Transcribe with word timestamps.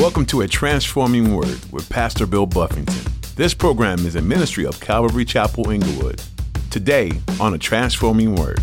Welcome 0.00 0.24
to 0.26 0.40
A 0.40 0.48
Transforming 0.48 1.36
Word 1.36 1.60
with 1.70 1.86
Pastor 1.90 2.24
Bill 2.24 2.46
Buffington. 2.46 3.12
This 3.36 3.52
program 3.52 4.06
is 4.06 4.16
a 4.16 4.22
ministry 4.22 4.64
of 4.64 4.80
Calvary 4.80 5.26
Chapel 5.26 5.68
Inglewood. 5.68 6.22
Today 6.70 7.12
on 7.38 7.52
A 7.52 7.58
Transforming 7.58 8.34
Word. 8.34 8.60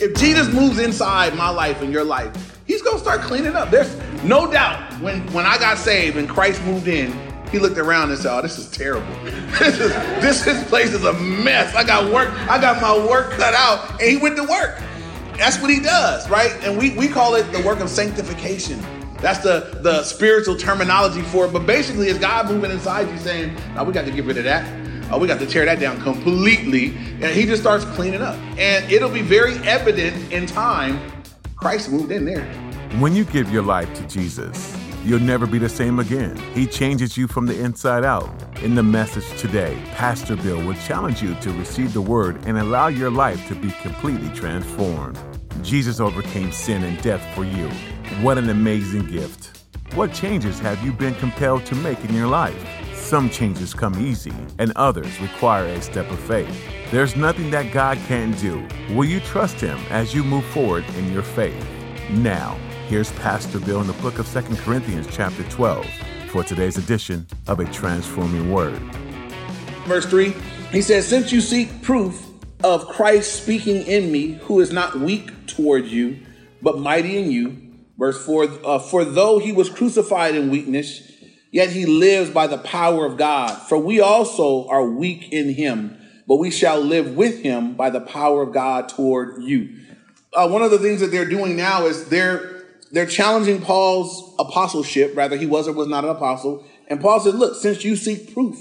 If 0.00 0.16
Jesus 0.16 0.52
moves 0.52 0.80
inside 0.80 1.36
my 1.36 1.50
life 1.50 1.82
and 1.82 1.92
your 1.92 2.02
life, 2.02 2.60
he's 2.66 2.82
going 2.82 2.96
to 2.96 3.00
start 3.00 3.20
cleaning 3.20 3.54
up. 3.54 3.70
There's 3.70 3.94
no 4.24 4.50
doubt 4.50 4.92
when, 5.00 5.20
when 5.32 5.46
I 5.46 5.56
got 5.56 5.78
saved 5.78 6.16
and 6.16 6.28
Christ 6.28 6.60
moved 6.64 6.88
in, 6.88 7.16
he 7.52 7.60
looked 7.60 7.78
around 7.78 8.10
and 8.10 8.18
said, 8.18 8.36
Oh, 8.36 8.42
this 8.42 8.58
is 8.58 8.72
terrible. 8.72 9.06
this, 9.60 9.78
is, 9.78 9.92
this, 10.20 10.44
this 10.44 10.68
place 10.68 10.92
is 10.92 11.04
a 11.04 11.12
mess. 11.12 11.72
I 11.76 11.84
got 11.84 12.12
work, 12.12 12.28
I 12.50 12.60
got 12.60 12.82
my 12.82 12.98
work 13.08 13.30
cut 13.34 13.54
out. 13.54 13.88
And 14.00 14.10
he 14.10 14.16
went 14.16 14.34
to 14.34 14.42
work. 14.42 14.82
That's 15.38 15.60
what 15.60 15.70
he 15.70 15.78
does, 15.78 16.28
right? 16.28 16.52
And 16.64 16.76
we, 16.76 16.90
we 16.96 17.06
call 17.06 17.36
it 17.36 17.44
the 17.52 17.62
work 17.62 17.78
of 17.78 17.88
sanctification. 17.88 18.84
That's 19.22 19.38
the, 19.38 19.78
the 19.82 20.02
spiritual 20.02 20.56
terminology 20.56 21.22
for 21.22 21.46
it. 21.46 21.52
But 21.52 21.64
basically, 21.64 22.08
it's 22.08 22.18
God 22.18 22.50
moving 22.50 22.72
inside 22.72 23.08
you 23.08 23.16
saying, 23.18 23.54
now 23.74 23.84
we 23.84 23.92
got 23.92 24.04
to 24.04 24.10
get 24.10 24.24
rid 24.24 24.36
of 24.36 24.44
that. 24.44 24.68
Oh, 25.12 25.18
we 25.18 25.28
got 25.28 25.38
to 25.38 25.46
tear 25.46 25.64
that 25.64 25.78
down 25.78 26.00
completely. 26.00 26.86
And 26.86 27.26
he 27.26 27.46
just 27.46 27.62
starts 27.62 27.84
cleaning 27.84 28.20
up. 28.20 28.36
And 28.58 28.90
it'll 28.90 29.08
be 29.08 29.22
very 29.22 29.56
evident 29.58 30.32
in 30.32 30.46
time 30.46 31.00
Christ 31.54 31.90
moved 31.90 32.10
in 32.10 32.24
there. 32.24 32.44
When 32.98 33.14
you 33.14 33.24
give 33.24 33.52
your 33.52 33.62
life 33.62 33.94
to 33.94 34.06
Jesus, 34.08 34.76
you'll 35.04 35.20
never 35.20 35.46
be 35.46 35.58
the 35.58 35.68
same 35.68 36.00
again. 36.00 36.36
He 36.52 36.66
changes 36.66 37.16
you 37.16 37.28
from 37.28 37.46
the 37.46 37.58
inside 37.60 38.04
out. 38.04 38.28
In 38.60 38.74
the 38.74 38.82
message 38.82 39.40
today, 39.40 39.80
Pastor 39.94 40.34
Bill 40.34 40.64
will 40.66 40.74
challenge 40.74 41.22
you 41.22 41.36
to 41.36 41.52
receive 41.52 41.92
the 41.92 42.02
word 42.02 42.44
and 42.44 42.58
allow 42.58 42.88
your 42.88 43.10
life 43.10 43.46
to 43.46 43.54
be 43.54 43.70
completely 43.82 44.28
transformed. 44.30 45.16
Jesus 45.62 46.00
overcame 46.00 46.50
sin 46.50 46.82
and 46.82 47.00
death 47.02 47.22
for 47.36 47.44
you. 47.44 47.70
What 48.20 48.36
an 48.36 48.50
amazing 48.50 49.06
gift. 49.06 49.64
What 49.94 50.12
changes 50.12 50.58
have 50.58 50.84
you 50.84 50.92
been 50.92 51.14
compelled 51.14 51.64
to 51.66 51.74
make 51.76 52.04
in 52.04 52.14
your 52.14 52.26
life? 52.26 52.66
Some 52.94 53.30
changes 53.30 53.74
come 53.74 53.94
easy, 54.04 54.32
and 54.58 54.72
others 54.74 55.20
require 55.20 55.66
a 55.66 55.80
step 55.80 56.10
of 56.10 56.18
faith. 56.18 56.50
There's 56.90 57.14
nothing 57.14 57.50
that 57.50 57.72
God 57.72 57.98
can't 58.08 58.36
do. 58.38 58.66
Will 58.90 59.04
you 59.04 59.20
trust 59.20 59.60
Him 59.60 59.78
as 59.90 60.14
you 60.14 60.24
move 60.24 60.44
forward 60.46 60.84
in 60.96 61.12
your 61.12 61.22
faith? 61.22 61.66
Now, 62.10 62.58
here's 62.88 63.12
Pastor 63.12 63.60
Bill 63.60 63.80
in 63.80 63.86
the 63.86 63.92
book 63.94 64.18
of 64.18 64.30
2 64.32 64.56
Corinthians, 64.56 65.06
chapter 65.10 65.44
12, 65.44 65.86
for 66.28 66.42
today's 66.42 66.78
edition 66.78 67.26
of 67.46 67.60
A 67.60 67.64
Transforming 67.66 68.50
Word. 68.50 68.80
Verse 69.84 70.06
3, 70.06 70.34
he 70.70 70.82
says, 70.82 71.06
Since 71.06 71.30
you 71.30 71.40
seek 71.40 71.82
proof 71.82 72.26
of 72.64 72.86
Christ 72.88 73.42
speaking 73.42 73.86
in 73.86 74.10
me, 74.10 74.32
who 74.42 74.60
is 74.60 74.72
not 74.72 74.98
weak 74.98 75.46
toward 75.46 75.86
you, 75.86 76.18
but 76.62 76.78
mighty 76.78 77.18
in 77.18 77.30
you, 77.30 77.61
Verse 77.98 78.24
4 78.24 78.48
uh, 78.64 78.78
For 78.78 79.04
though 79.04 79.38
he 79.38 79.52
was 79.52 79.68
crucified 79.68 80.34
in 80.34 80.50
weakness, 80.50 81.10
yet 81.50 81.70
he 81.70 81.86
lives 81.86 82.30
by 82.30 82.46
the 82.46 82.58
power 82.58 83.04
of 83.04 83.16
God. 83.16 83.56
For 83.68 83.78
we 83.78 84.00
also 84.00 84.66
are 84.68 84.84
weak 84.84 85.32
in 85.32 85.54
him, 85.54 85.98
but 86.26 86.36
we 86.36 86.50
shall 86.50 86.80
live 86.80 87.14
with 87.14 87.42
him 87.42 87.74
by 87.74 87.90
the 87.90 88.00
power 88.00 88.42
of 88.42 88.52
God 88.52 88.88
toward 88.88 89.42
you. 89.42 89.78
Uh, 90.34 90.48
one 90.48 90.62
of 90.62 90.70
the 90.70 90.78
things 90.78 91.00
that 91.00 91.10
they're 91.10 91.28
doing 91.28 91.56
now 91.56 91.86
is 91.86 92.08
they're 92.08 92.64
they're 92.90 93.06
challenging 93.06 93.60
Paul's 93.60 94.34
apostleship. 94.38 95.16
Rather, 95.16 95.36
he 95.36 95.46
was 95.46 95.66
or 95.66 95.72
was 95.72 95.88
not 95.88 96.04
an 96.04 96.10
apostle. 96.10 96.64
And 96.88 97.00
Paul 97.00 97.20
said, 97.20 97.34
"Look, 97.34 97.56
since 97.56 97.84
you 97.84 97.96
seek 97.96 98.32
proof 98.34 98.58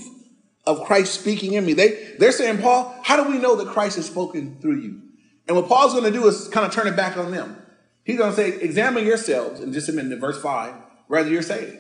of 0.66 0.84
Christ 0.86 1.14
speaking 1.14 1.54
in 1.54 1.66
me, 1.66 1.74
they 1.74 2.16
they're 2.20 2.32
saying, 2.32 2.59
Paul, 2.59 2.94
how 3.04 3.22
do 3.22 3.30
we 3.30 3.38
know 3.38 3.56
that 3.56 3.68
Christ 3.68 3.96
has 3.96 4.06
spoken 4.06 4.58
through 4.62 4.82
you?" 4.82 5.02
And 5.48 5.56
what 5.56 5.68
Paul's 5.68 5.94
going 5.94 6.06
to 6.06 6.18
do 6.18 6.28
is 6.28 6.48
kind 6.50 6.66
of 6.66 6.72
turn 6.72 6.88
it 6.88 6.96
back 6.96 7.18
on 7.18 7.32
them. 7.32 7.58
He's 8.04 8.18
going 8.18 8.32
to 8.32 8.36
say, 8.36 8.50
examine 8.62 9.06
yourselves, 9.06 9.60
and 9.60 9.74
just 9.74 9.90
a 9.90 9.94
minute, 9.94 10.20
verse 10.20 10.42
5, 10.42 10.74
whether 11.08 11.30
you're 11.30 11.42
saved. 11.42 11.78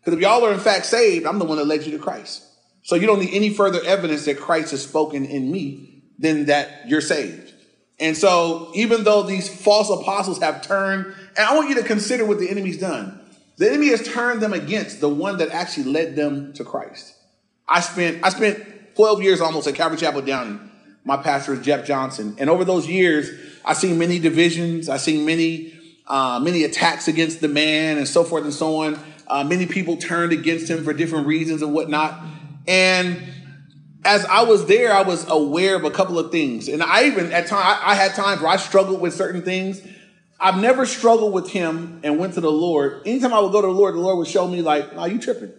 Because 0.00 0.14
if 0.14 0.20
y'all 0.20 0.44
are 0.44 0.52
in 0.52 0.60
fact 0.60 0.86
saved, 0.86 1.26
I'm 1.26 1.38
the 1.38 1.44
one 1.44 1.58
that 1.58 1.66
led 1.66 1.84
you 1.84 1.92
to 1.92 2.02
Christ. 2.02 2.44
So 2.82 2.96
you 2.96 3.06
don't 3.06 3.20
need 3.20 3.32
any 3.32 3.50
further 3.50 3.80
evidence 3.84 4.24
that 4.24 4.38
Christ 4.38 4.72
has 4.72 4.82
spoken 4.82 5.24
in 5.24 5.52
me 5.52 6.02
than 6.18 6.46
that 6.46 6.88
you're 6.88 7.00
saved. 7.00 7.54
And 8.00 8.16
so 8.16 8.72
even 8.74 9.04
though 9.04 9.22
these 9.22 9.48
false 9.48 9.88
apostles 9.88 10.40
have 10.40 10.62
turned, 10.62 11.06
and 11.06 11.38
I 11.38 11.54
want 11.54 11.68
you 11.68 11.76
to 11.76 11.84
consider 11.84 12.24
what 12.24 12.40
the 12.40 12.50
enemy's 12.50 12.78
done. 12.78 13.20
The 13.58 13.68
enemy 13.68 13.88
has 13.88 14.02
turned 14.06 14.40
them 14.40 14.52
against 14.52 15.00
the 15.00 15.08
one 15.08 15.36
that 15.38 15.50
actually 15.50 15.84
led 15.84 16.16
them 16.16 16.52
to 16.54 16.64
Christ. 16.64 17.14
I 17.68 17.80
spent 17.80 18.24
I 18.24 18.30
spent 18.30 18.96
12 18.96 19.22
years 19.22 19.40
almost 19.40 19.68
at 19.68 19.74
Calvary 19.74 19.98
Chapel 19.98 20.22
Downey. 20.22 20.58
My 21.04 21.16
pastor 21.16 21.54
is 21.54 21.60
Jeff 21.60 21.86
Johnson. 21.86 22.36
And 22.38 22.48
over 22.48 22.64
those 22.64 22.86
years, 22.86 23.30
I've 23.64 23.76
seen 23.76 23.98
many 23.98 24.18
divisions. 24.18 24.88
I've 24.88 25.00
seen 25.00 25.26
many, 25.26 25.74
uh, 26.06 26.40
many 26.40 26.64
attacks 26.64 27.08
against 27.08 27.40
the 27.40 27.48
man 27.48 27.98
and 27.98 28.06
so 28.06 28.24
forth 28.24 28.44
and 28.44 28.54
so 28.54 28.82
on. 28.82 28.98
Uh, 29.26 29.44
many 29.44 29.66
people 29.66 29.96
turned 29.96 30.32
against 30.32 30.68
him 30.68 30.84
for 30.84 30.92
different 30.92 31.26
reasons 31.26 31.62
and 31.62 31.72
whatnot. 31.72 32.20
And 32.68 33.22
as 34.04 34.24
I 34.26 34.42
was 34.42 34.66
there, 34.66 34.92
I 34.92 35.02
was 35.02 35.28
aware 35.28 35.76
of 35.76 35.84
a 35.84 35.90
couple 35.90 36.18
of 36.18 36.30
things. 36.30 36.68
And 36.68 36.82
I 36.82 37.04
even, 37.04 37.32
at 37.32 37.46
times, 37.46 37.80
I, 37.82 37.92
I 37.92 37.94
had 37.94 38.14
times 38.14 38.40
where 38.40 38.50
I 38.50 38.56
struggled 38.56 39.00
with 39.00 39.14
certain 39.14 39.42
things. 39.42 39.80
I've 40.38 40.60
never 40.60 40.86
struggled 40.86 41.32
with 41.32 41.50
him 41.50 42.00
and 42.02 42.18
went 42.18 42.34
to 42.34 42.40
the 42.40 42.50
Lord. 42.50 43.02
Anytime 43.06 43.32
I 43.32 43.38
would 43.40 43.52
go 43.52 43.60
to 43.60 43.68
the 43.68 43.72
Lord, 43.72 43.94
the 43.94 44.00
Lord 44.00 44.18
would 44.18 44.26
show 44.26 44.48
me 44.48 44.60
like, 44.60 44.94
"No, 44.94 45.04
you 45.04 45.20
tripping. 45.20 45.52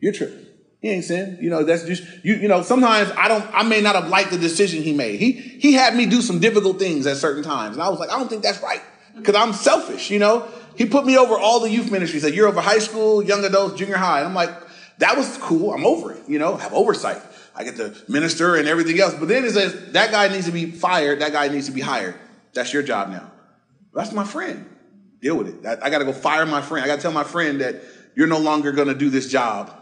You're 0.00 0.12
tripping. 0.12 0.46
He 0.80 0.90
ain't 0.90 1.04
sin. 1.04 1.38
You 1.40 1.50
know, 1.50 1.64
that's 1.64 1.84
just 1.84 2.04
you. 2.22 2.34
You 2.34 2.46
know, 2.46 2.62
sometimes 2.62 3.10
I 3.16 3.26
don't. 3.26 3.44
I 3.52 3.64
may 3.64 3.80
not 3.80 3.96
have 3.96 4.08
liked 4.08 4.30
the 4.30 4.38
decision 4.38 4.82
he 4.82 4.92
made. 4.92 5.18
He 5.18 5.32
he 5.32 5.72
had 5.72 5.96
me 5.96 6.06
do 6.06 6.22
some 6.22 6.38
difficult 6.38 6.78
things 6.78 7.06
at 7.06 7.16
certain 7.16 7.42
times, 7.42 7.76
and 7.76 7.82
I 7.82 7.88
was 7.88 7.98
like, 7.98 8.10
I 8.10 8.18
don't 8.18 8.28
think 8.28 8.42
that's 8.42 8.62
right 8.62 8.82
because 9.16 9.34
I'm 9.34 9.52
selfish. 9.52 10.10
You 10.10 10.20
know, 10.20 10.48
he 10.76 10.86
put 10.86 11.04
me 11.04 11.18
over 11.18 11.36
all 11.36 11.58
the 11.58 11.70
youth 11.70 11.90
ministries. 11.90 12.22
Like 12.22 12.34
you're 12.34 12.46
over 12.46 12.60
high 12.60 12.78
school, 12.78 13.22
young 13.22 13.44
adults, 13.44 13.76
junior 13.76 13.96
high. 13.96 14.18
And 14.18 14.28
I'm 14.28 14.34
like, 14.34 14.50
that 14.98 15.16
was 15.16 15.36
cool. 15.38 15.72
I'm 15.72 15.84
over 15.84 16.12
it. 16.12 16.22
You 16.28 16.38
know, 16.38 16.56
have 16.56 16.72
oversight. 16.72 17.20
I 17.56 17.64
get 17.64 17.76
to 17.76 17.96
minister 18.06 18.54
and 18.54 18.68
everything 18.68 19.00
else. 19.00 19.14
But 19.14 19.26
then 19.26 19.44
it 19.44 19.50
says 19.50 19.92
that 19.92 20.12
guy 20.12 20.28
needs 20.28 20.46
to 20.46 20.52
be 20.52 20.70
fired. 20.70 21.20
That 21.20 21.32
guy 21.32 21.48
needs 21.48 21.66
to 21.66 21.72
be 21.72 21.80
hired. 21.80 22.14
That's 22.54 22.72
your 22.72 22.84
job 22.84 23.10
now. 23.10 23.32
That's 23.92 24.12
my 24.12 24.24
friend. 24.24 24.64
Deal 25.20 25.36
with 25.36 25.48
it. 25.48 25.66
I, 25.66 25.86
I 25.86 25.90
got 25.90 25.98
to 25.98 26.04
go 26.04 26.12
fire 26.12 26.46
my 26.46 26.62
friend. 26.62 26.84
I 26.84 26.86
got 26.86 26.96
to 26.96 27.02
tell 27.02 27.10
my 27.10 27.24
friend 27.24 27.60
that 27.60 27.82
you're 28.14 28.28
no 28.28 28.38
longer 28.38 28.72
to 28.72 28.94
do 28.94 29.10
this 29.10 29.28
job 29.28 29.74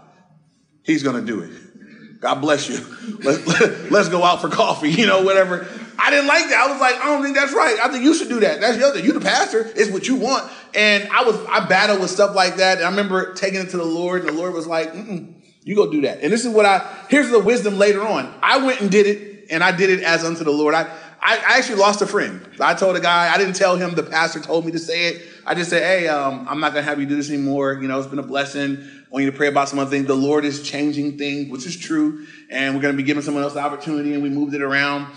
He's 0.87 1.03
going 1.03 1.17
to 1.17 1.27
do 1.27 1.41
it. 1.41 2.21
God 2.21 2.37
bless 2.41 2.69
you. 2.69 2.79
Let, 3.19 3.47
let, 3.61 3.91
let's 3.91 4.09
go 4.09 4.23
out 4.23 4.41
for 4.41 4.49
coffee, 4.49 4.91
you 4.91 5.07
know, 5.07 5.23
whatever. 5.23 5.67
I 5.99 6.11
didn't 6.11 6.27
like 6.27 6.49
that. 6.49 6.67
I 6.67 6.71
was 6.71 6.81
like, 6.81 6.95
I 6.97 7.07
don't 7.07 7.23
think 7.23 7.37
that's 7.37 7.53
right. 7.53 7.79
I 7.83 7.89
think 7.89 8.05
you 8.05 8.15
should 8.15 8.29
do 8.29 8.41
that. 8.41 8.61
That's 8.61 8.79
the 8.79 8.87
other. 8.87 9.01
You 9.01 9.13
the 9.13 9.21
pastor. 9.21 9.71
It's 9.75 9.91
what 9.91 10.07
you 10.07 10.17
want. 10.17 10.51
And 10.75 11.09
I 11.11 11.25
was, 11.25 11.37
I 11.47 11.67
battled 11.67 12.01
with 12.01 12.11
stuff 12.11 12.35
like 12.35 12.57
that. 12.57 12.79
And 12.79 12.87
I 12.87 12.91
remember 12.91 13.35
taking 13.35 13.61
it 13.61 13.71
to 13.71 13.77
the 13.77 13.85
Lord, 13.85 14.21
and 14.21 14.29
the 14.29 14.33
Lord 14.41 14.55
was 14.55 14.67
like, 14.67 14.95
you 14.95 15.75
go 15.75 15.91
do 15.91 16.03
that. 16.03 16.23
And 16.23 16.33
this 16.33 16.45
is 16.45 16.55
what 16.55 16.67
I, 16.67 16.87
here's 17.09 17.31
the 17.31 17.41
wisdom 17.41 17.77
later 17.79 18.03
on. 18.03 18.33
I 18.43 18.59
went 18.59 18.81
and 18.81 18.91
did 18.91 19.07
it, 19.07 19.49
and 19.51 19.65
I 19.65 19.73
did 19.73 19.91
it 19.91 20.03
as 20.03 20.25
unto 20.25 20.45
the 20.45 20.53
Lord. 20.53 20.75
I, 20.75 20.83
I, 21.21 21.39
I 21.39 21.59
actually 21.59 21.81
lost 21.81 22.03
a 22.03 22.07
friend. 22.07 22.47
I 22.61 22.75
told 22.75 22.95
a 22.95 23.01
guy, 23.01 23.35
I 23.35 23.39
didn't 23.39 23.55
tell 23.55 23.77
him, 23.77 23.95
the 23.95 24.03
pastor 24.05 24.41
told 24.41 24.65
me 24.65 24.73
to 24.73 24.79
say 24.79 25.07
it. 25.09 25.23
I 25.45 25.55
just 25.55 25.71
said, 25.71 25.83
hey, 25.83 26.09
um, 26.09 26.47
I'm 26.49 26.61
not 26.61 26.73
going 26.73 26.85
to 26.85 26.89
have 26.89 27.01
you 27.01 27.07
do 27.07 27.17
this 27.17 27.31
anymore. 27.31 27.75
You 27.75 27.89
know, 27.89 27.99
it's 27.99 28.07
been 28.07 28.19
a 28.19 28.23
blessing. 28.23 28.96
Want 29.17 29.25
you 29.25 29.31
to 29.31 29.37
pray 29.39 29.49
about 29.49 29.71
some 29.71 29.79
other 29.79 29.89
things. 29.89 30.07
The 30.07 30.15
Lord 30.15 30.45
is 30.45 30.63
changing 30.63 31.17
things, 31.17 31.51
which 31.51 31.65
is 31.65 31.75
true. 31.75 32.27
And 32.51 32.75
we're 32.75 32.83
going 32.83 32.93
to 32.93 32.99
be 32.99 33.03
giving 33.03 33.23
someone 33.23 33.43
else 33.43 33.55
the 33.55 33.61
opportunity, 33.61 34.13
and 34.13 34.23
we 34.23 34.29
moved 34.29 34.53
it 34.53 34.61
around. 34.61 35.11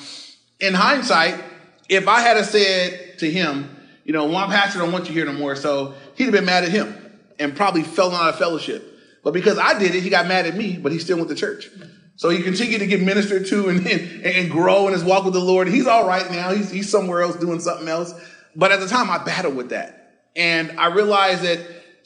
In 0.62 0.74
hindsight, 0.74 1.44
if 1.90 2.08
I 2.08 2.22
had 2.22 2.42
said 2.46 3.20
to 3.20 3.30
him, 3.30 3.70
you 4.06 4.14
know, 4.14 4.24
one 4.24 4.50
pastor 4.50 4.80
don't 4.80 4.94
want 4.94 5.10
you 5.10 5.14
here 5.14 5.26
no 5.26 5.34
more, 5.34 5.54
so 5.58 5.96
he'd 6.16 6.24
have 6.24 6.34
been 6.34 6.46
mad 6.46 6.64
at 6.64 6.70
him 6.70 6.96
and 7.40 7.54
probably 7.58 7.84
fell 7.84 8.16
out 8.16 8.30
of 8.30 8.38
fellowship. 8.38 8.82
But 9.22 9.34
because 9.34 9.58
I 9.58 9.78
did 9.78 9.94
it, 9.94 10.02
he 10.02 10.10
got 10.10 10.28
mad 10.28 10.46
at 10.46 10.56
me, 10.56 10.78
but 10.78 10.94
he 10.94 11.00
still 11.00 11.18
went 11.18 11.28
to 11.28 11.36
church. 11.36 11.68
So 12.16 12.30
he 12.30 12.42
continued 12.42 12.80
to 12.80 12.88
get 12.88 13.02
ministered 13.02 13.48
to 13.48 13.68
and, 13.68 13.86
and, 13.86 14.26
and 14.26 14.50
grow 14.50 14.88
in 14.88 14.94
his 14.94 15.04
walk 15.04 15.26
with 15.26 15.34
the 15.34 15.42
Lord. 15.42 15.68
He's 15.68 15.88
all 15.88 16.08
right 16.08 16.32
now. 16.32 16.54
He's, 16.54 16.72
he's 16.72 16.90
somewhere 16.90 17.22
else 17.22 17.36
doing 17.36 17.60
something 17.60 17.90
else. 17.90 18.14
But 18.56 18.72
at 18.72 18.80
the 18.80 18.88
time, 18.88 19.10
I 19.10 19.18
battled 19.18 19.58
with 19.58 19.72
that. 19.72 20.22
And 20.38 20.80
I 20.80 20.88
realized 20.88 21.42
that 21.42 21.60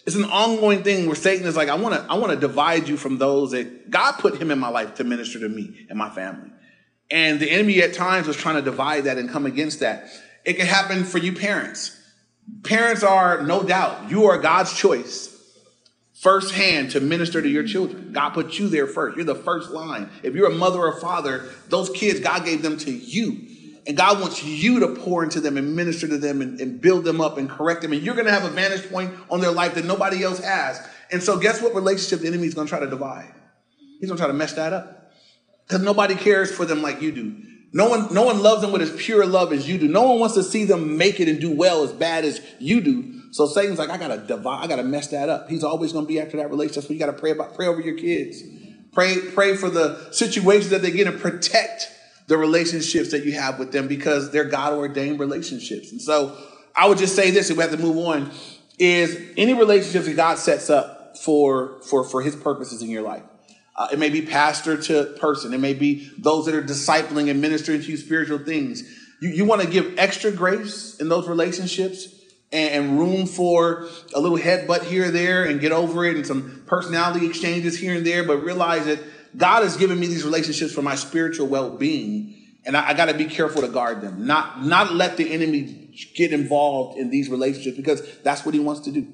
it's 0.05 0.15
an 0.15 0.25
ongoing 0.25 0.83
thing 0.83 1.05
where 1.05 1.15
Satan 1.15 1.47
is 1.47 1.55
like, 1.55 1.69
I 1.69 1.75
want 1.75 1.95
to, 1.95 2.05
I 2.09 2.15
want 2.15 2.31
to 2.31 2.39
divide 2.39 2.87
you 2.87 2.97
from 2.97 3.17
those 3.17 3.51
that 3.51 3.89
God 3.89 4.13
put 4.13 4.41
him 4.41 4.51
in 4.51 4.59
my 4.59 4.69
life 4.69 4.95
to 4.95 5.03
minister 5.03 5.39
to 5.39 5.49
me 5.49 5.85
and 5.89 5.97
my 5.97 6.09
family. 6.09 6.51
And 7.09 7.39
the 7.39 7.49
enemy 7.49 7.81
at 7.81 7.93
times 7.93 8.27
was 8.27 8.35
trying 8.35 8.55
to 8.55 8.61
divide 8.61 9.05
that 9.05 9.17
and 9.17 9.29
come 9.29 9.45
against 9.45 9.79
that. 9.79 10.09
It 10.43 10.53
can 10.53 10.65
happen 10.65 11.05
for 11.05 11.19
you 11.19 11.33
parents. 11.33 11.97
Parents 12.63 13.03
are 13.03 13.43
no 13.43 13.63
doubt, 13.63 14.09
you 14.09 14.25
are 14.25 14.37
God's 14.37 14.73
choice 14.73 15.29
firsthand 16.23 16.91
to 16.91 17.01
minister 17.01 17.41
to 17.41 17.49
your 17.49 17.65
children. 17.65 18.13
God 18.13 18.29
put 18.29 18.57
you 18.57 18.69
there 18.69 18.87
first. 18.87 19.17
You're 19.17 19.25
the 19.25 19.35
first 19.35 19.71
line. 19.71 20.09
If 20.23 20.35
you're 20.35 20.49
a 20.49 20.55
mother 20.55 20.79
or 20.79 20.97
father, 20.99 21.49
those 21.67 21.89
kids, 21.89 22.21
God 22.21 22.45
gave 22.45 22.61
them 22.61 22.77
to 22.77 22.91
you. 22.91 23.41
And 23.85 23.97
God 23.97 24.21
wants 24.21 24.43
you 24.43 24.79
to 24.79 24.95
pour 24.95 25.23
into 25.23 25.41
them 25.41 25.57
and 25.57 25.75
minister 25.75 26.07
to 26.07 26.17
them 26.17 26.41
and, 26.41 26.59
and 26.59 26.79
build 26.79 27.03
them 27.03 27.19
up 27.19 27.37
and 27.37 27.49
correct 27.49 27.81
them. 27.81 27.91
And 27.91 28.01
you're 28.01 28.15
going 28.15 28.27
to 28.27 28.31
have 28.31 28.45
a 28.45 28.49
vantage 28.49 28.89
point 28.89 29.13
on 29.29 29.41
their 29.41 29.51
life 29.51 29.75
that 29.75 29.85
nobody 29.85 30.23
else 30.23 30.39
has. 30.39 30.81
And 31.11 31.21
so, 31.21 31.37
guess 31.37 31.61
what 31.61 31.75
relationship 31.75 32.21
the 32.21 32.27
enemy 32.27 32.47
is 32.47 32.53
going 32.53 32.67
to 32.67 32.69
try 32.69 32.79
to 32.79 32.89
divide? 32.89 33.33
He's 33.99 34.09
going 34.09 34.17
to 34.17 34.21
try 34.21 34.27
to 34.27 34.33
mess 34.33 34.53
that 34.53 34.73
up 34.73 35.11
because 35.67 35.81
nobody 35.81 36.15
cares 36.15 36.51
for 36.51 36.65
them 36.65 36.81
like 36.81 37.01
you 37.01 37.11
do. 37.11 37.35
No 37.73 37.89
one, 37.89 38.13
no 38.13 38.23
one 38.23 38.41
loves 38.41 38.61
them 38.61 38.71
with 38.71 38.83
as 38.83 38.95
pure 38.95 39.25
love 39.25 39.51
as 39.51 39.67
you 39.67 39.79
do. 39.79 39.87
No 39.87 40.03
one 40.03 40.19
wants 40.19 40.35
to 40.35 40.43
see 40.43 40.63
them 40.63 40.97
make 40.97 41.19
it 41.19 41.27
and 41.27 41.41
do 41.41 41.51
well 41.51 41.83
as 41.83 41.91
bad 41.91 42.23
as 42.23 42.39
you 42.59 42.81
do. 42.81 43.31
So 43.31 43.47
Satan's 43.47 43.79
like, 43.79 43.89
I 43.89 43.97
gotta 43.97 44.19
divide, 44.19 44.63
I 44.63 44.67
gotta 44.67 44.83
mess 44.83 45.07
that 45.07 45.27
up. 45.27 45.49
He's 45.49 45.63
always 45.63 45.91
gonna 45.91 46.05
be 46.05 46.19
after 46.19 46.37
that 46.37 46.51
relationship. 46.51 46.83
So 46.83 46.93
you 46.93 46.99
gotta 46.99 47.13
pray 47.13 47.31
about, 47.31 47.55
pray 47.55 47.65
over 47.65 47.81
your 47.81 47.97
kids. 47.97 48.43
Pray, 48.91 49.17
pray 49.33 49.55
for 49.55 49.71
the 49.71 50.11
situations 50.11 50.69
that 50.69 50.83
they 50.83 50.91
get 50.91 51.07
and 51.07 51.19
protect 51.19 51.89
the 52.27 52.37
relationships 52.37 53.11
that 53.11 53.25
you 53.25 53.33
have 53.33 53.59
with 53.59 53.71
them 53.71 53.87
because 53.87 54.31
they're 54.31 54.45
God 54.45 54.73
ordained 54.73 55.19
relationships. 55.19 55.91
And 55.91 56.01
so 56.01 56.37
I 56.75 56.87
would 56.87 56.97
just 56.97 57.15
say 57.15 57.31
this, 57.31 57.49
and 57.49 57.57
we 57.57 57.63
have 57.63 57.71
to 57.71 57.77
move 57.77 57.97
on, 57.97 58.31
is 58.79 59.19
any 59.37 59.53
relationships 59.53 60.05
that 60.05 60.15
God 60.15 60.37
sets 60.37 60.69
up 60.69 61.17
for 61.17 61.79
for 61.81 62.03
for 62.03 62.21
his 62.21 62.35
purposes 62.35 62.81
in 62.81 62.89
your 62.89 63.03
life. 63.03 63.23
Uh, 63.75 63.87
it 63.91 63.99
may 63.99 64.09
be 64.09 64.21
pastor 64.21 64.79
to 64.79 65.05
person. 65.19 65.53
It 65.53 65.59
may 65.59 65.73
be 65.73 66.11
those 66.17 66.45
that 66.45 66.55
are 66.55 66.63
discipling 66.63 67.29
and 67.29 67.41
ministering 67.41 67.81
to 67.81 67.87
you 67.87 67.97
spiritual 67.97 68.39
things. 68.39 68.83
You, 69.19 69.29
you 69.29 69.45
want 69.45 69.61
to 69.61 69.67
give 69.67 69.97
extra 69.97 70.31
grace 70.31 70.99
in 70.99 71.09
those 71.09 71.27
relationships 71.27 72.07
and, 72.51 72.85
and 72.85 72.99
room 72.99 73.25
for 73.25 73.87
a 74.13 74.19
little 74.19 74.37
headbutt 74.37 74.83
here 74.83 75.07
or 75.07 75.11
there 75.11 75.45
and 75.45 75.59
get 75.59 75.71
over 75.71 76.05
it 76.05 76.15
and 76.15 76.25
some 76.25 76.63
personality 76.67 77.25
exchanges 77.25 77.79
here 77.79 77.95
and 77.95 78.05
there, 78.05 78.23
but 78.23 78.43
realize 78.43 78.85
that 78.85 78.99
God 79.35 79.63
has 79.63 79.77
given 79.77 79.99
me 79.99 80.07
these 80.07 80.23
relationships 80.23 80.73
for 80.73 80.81
my 80.81 80.95
spiritual 80.95 81.47
well-being, 81.47 82.35
and 82.65 82.77
I, 82.77 82.89
I 82.89 82.93
got 82.93 83.05
to 83.05 83.13
be 83.13 83.25
careful 83.25 83.61
to 83.61 83.67
guard 83.67 84.01
them. 84.01 84.25
Not 84.25 84.63
not 84.63 84.93
let 84.93 85.17
the 85.17 85.31
enemy 85.31 85.91
get 86.15 86.33
involved 86.33 86.97
in 86.97 87.09
these 87.09 87.29
relationships 87.29 87.77
because 87.77 88.01
that's 88.19 88.45
what 88.45 88.53
he 88.53 88.59
wants 88.59 88.81
to 88.81 88.91
do. 88.91 89.07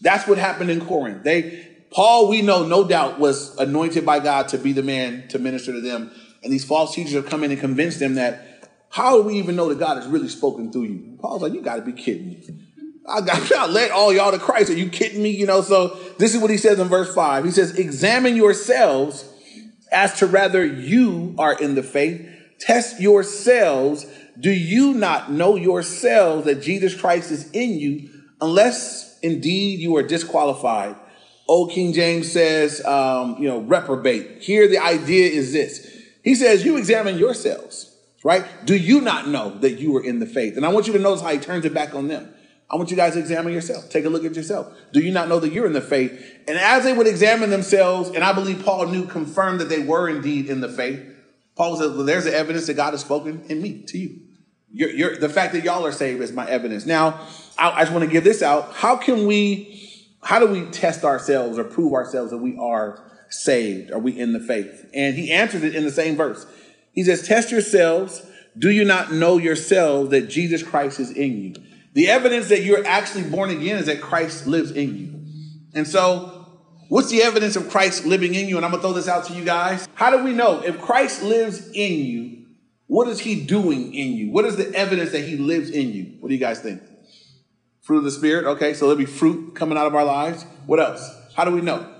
That's 0.00 0.26
what 0.26 0.38
happened 0.38 0.70
in 0.70 0.80
Corinth. 0.84 1.24
They 1.24 1.68
Paul, 1.90 2.28
we 2.28 2.42
know, 2.42 2.66
no 2.66 2.86
doubt, 2.86 3.18
was 3.18 3.56
anointed 3.56 4.04
by 4.04 4.20
God 4.20 4.48
to 4.48 4.58
be 4.58 4.72
the 4.72 4.82
man 4.82 5.28
to 5.28 5.38
minister 5.38 5.72
to 5.72 5.80
them. 5.80 6.10
And 6.42 6.52
these 6.52 6.64
false 6.64 6.94
teachers 6.94 7.14
have 7.14 7.26
come 7.26 7.42
in 7.44 7.50
and 7.50 7.58
convinced 7.58 7.98
them 7.98 8.14
that 8.14 8.44
how 8.90 9.16
do 9.16 9.22
we 9.22 9.34
even 9.34 9.56
know 9.56 9.68
that 9.68 9.78
God 9.78 9.96
has 9.96 10.06
really 10.06 10.28
spoken 10.28 10.72
through 10.72 10.84
you? 10.84 11.18
Paul's 11.20 11.42
like, 11.42 11.52
you 11.52 11.62
got 11.62 11.76
to 11.76 11.82
be 11.82 11.92
kidding 11.92 12.28
me. 12.28 12.48
I 13.08 13.20
got 13.22 13.52
I 13.56 13.66
led 13.66 13.90
all 13.90 14.12
y'all 14.12 14.32
to 14.32 14.38
Christ. 14.38 14.70
Are 14.70 14.76
you 14.76 14.88
kidding 14.88 15.22
me? 15.22 15.30
You 15.30 15.46
know, 15.46 15.62
so 15.62 15.98
this 16.18 16.34
is 16.34 16.40
what 16.40 16.50
he 16.50 16.58
says 16.58 16.78
in 16.78 16.88
verse 16.88 17.14
5. 17.14 17.44
He 17.44 17.50
says, 17.50 17.78
Examine 17.78 18.36
yourselves 18.36 19.24
as 19.92 20.18
to 20.18 20.26
whether 20.26 20.64
you 20.64 21.34
are 21.38 21.58
in 21.58 21.74
the 21.74 21.82
faith. 21.82 22.28
Test 22.58 23.00
yourselves. 23.00 24.06
Do 24.38 24.50
you 24.50 24.94
not 24.94 25.32
know 25.32 25.56
yourselves 25.56 26.44
that 26.44 26.62
Jesus 26.62 26.94
Christ 26.94 27.30
is 27.30 27.50
in 27.52 27.78
you, 27.78 28.08
unless 28.40 29.18
indeed 29.20 29.80
you 29.80 29.96
are 29.96 30.02
disqualified? 30.02 30.96
Old 31.48 31.70
King 31.70 31.92
James 31.92 32.30
says, 32.30 32.84
um, 32.84 33.36
you 33.38 33.48
know, 33.48 33.60
reprobate. 33.60 34.42
Here, 34.42 34.68
the 34.68 34.78
idea 34.78 35.30
is 35.30 35.52
this. 35.52 35.96
He 36.22 36.34
says, 36.34 36.64
you 36.64 36.76
examine 36.76 37.16
yourselves, 37.16 37.96
right? 38.22 38.44
Do 38.66 38.76
you 38.76 39.00
not 39.00 39.28
know 39.28 39.58
that 39.60 39.78
you 39.78 39.96
are 39.96 40.04
in 40.04 40.18
the 40.18 40.26
faith? 40.26 40.56
And 40.56 40.66
I 40.66 40.68
want 40.68 40.86
you 40.86 40.92
to 40.92 40.98
notice 40.98 41.22
how 41.22 41.30
he 41.30 41.38
turns 41.38 41.64
it 41.64 41.72
back 41.72 41.94
on 41.94 42.08
them. 42.08 42.34
I 42.70 42.76
want 42.76 42.90
you 42.90 42.96
guys 42.96 43.14
to 43.14 43.18
examine 43.18 43.52
yourself. 43.54 43.88
Take 43.88 44.04
a 44.04 44.10
look 44.10 44.24
at 44.24 44.36
yourself. 44.36 44.76
Do 44.92 45.00
you 45.00 45.10
not 45.10 45.28
know 45.28 45.40
that 45.40 45.52
you're 45.52 45.66
in 45.66 45.72
the 45.72 45.80
faith? 45.80 46.12
And 46.46 46.58
as 46.58 46.84
they 46.84 46.92
would 46.92 47.06
examine 47.06 47.48
themselves, 47.48 48.10
and 48.10 48.22
I 48.22 48.32
believe 48.34 48.62
Paul 48.62 48.86
knew, 48.88 49.06
confirmed 49.06 49.60
that 49.60 49.70
they 49.70 49.78
were 49.78 50.08
indeed 50.08 50.50
in 50.50 50.60
the 50.60 50.68
faith, 50.68 51.00
Paul 51.56 51.76
says, 51.76 51.92
well, 51.92 52.04
there's 52.04 52.24
the 52.24 52.34
evidence 52.34 52.66
that 52.66 52.74
God 52.74 52.92
has 52.92 53.00
spoken 53.00 53.42
in 53.48 53.62
me 53.62 53.82
to 53.88 53.98
you. 53.98 54.20
You're, 54.70 54.90
you're, 54.90 55.16
the 55.16 55.30
fact 55.30 55.54
that 55.54 55.64
y'all 55.64 55.86
are 55.86 55.92
saved 55.92 56.20
is 56.20 56.30
my 56.30 56.46
evidence. 56.48 56.84
Now, 56.84 57.26
I, 57.56 57.70
I 57.70 57.80
just 57.80 57.92
want 57.92 58.04
to 58.04 58.10
give 58.10 58.22
this 58.22 58.42
out. 58.42 58.74
How 58.74 58.96
can 58.96 59.26
we, 59.26 60.06
how 60.22 60.38
do 60.38 60.46
we 60.46 60.66
test 60.66 61.04
ourselves 61.04 61.58
or 61.58 61.64
prove 61.64 61.94
ourselves 61.94 62.30
that 62.32 62.38
we 62.38 62.58
are 62.58 63.02
saved? 63.30 63.90
Are 63.92 63.98
we 63.98 64.18
in 64.18 64.34
the 64.34 64.40
faith? 64.40 64.88
And 64.92 65.16
he 65.16 65.32
answered 65.32 65.64
it 65.64 65.74
in 65.74 65.84
the 65.84 65.90
same 65.90 66.16
verse. 66.16 66.46
He 66.92 67.02
says, 67.02 67.26
test 67.26 67.50
yourselves. 67.50 68.26
Do 68.58 68.70
you 68.70 68.84
not 68.84 69.12
know 69.12 69.38
yourselves 69.38 70.10
that 70.10 70.28
Jesus 70.28 70.62
Christ 70.62 71.00
is 71.00 71.10
in 71.10 71.42
you? 71.42 71.54
The 71.94 72.08
evidence 72.08 72.48
that 72.48 72.62
you're 72.62 72.86
actually 72.86 73.24
born 73.24 73.50
again 73.50 73.78
is 73.78 73.86
that 73.86 74.00
Christ 74.00 74.46
lives 74.46 74.70
in 74.70 74.96
you. 74.96 75.14
And 75.74 75.86
so, 75.86 76.60
what's 76.88 77.10
the 77.10 77.22
evidence 77.22 77.56
of 77.56 77.70
Christ 77.70 78.04
living 78.04 78.34
in 78.34 78.48
you? 78.48 78.56
And 78.56 78.64
I'm 78.64 78.70
going 78.70 78.82
to 78.82 78.88
throw 78.88 78.94
this 78.94 79.08
out 79.08 79.24
to 79.26 79.32
you 79.32 79.44
guys. 79.44 79.88
How 79.94 80.10
do 80.10 80.22
we 80.22 80.32
know 80.32 80.60
if 80.60 80.80
Christ 80.80 81.22
lives 81.22 81.68
in 81.72 82.04
you? 82.04 82.46
What 82.86 83.08
is 83.08 83.20
he 83.20 83.44
doing 83.44 83.94
in 83.94 84.12
you? 84.12 84.30
What 84.30 84.46
is 84.46 84.56
the 84.56 84.74
evidence 84.74 85.12
that 85.12 85.20
he 85.20 85.36
lives 85.36 85.70
in 85.70 85.92
you? 85.92 86.16
What 86.20 86.28
do 86.28 86.34
you 86.34 86.40
guys 86.40 86.60
think? 86.60 86.82
Fruit 87.82 87.98
of 87.98 88.04
the 88.04 88.10
Spirit. 88.10 88.46
Okay, 88.46 88.74
so 88.74 88.86
there'll 88.86 88.98
be 88.98 89.04
fruit 89.04 89.54
coming 89.54 89.76
out 89.76 89.86
of 89.86 89.94
our 89.94 90.04
lives. 90.04 90.44
What 90.66 90.80
else? 90.80 91.06
How 91.34 91.44
do 91.44 91.50
we 91.50 91.60
know? 91.60 91.94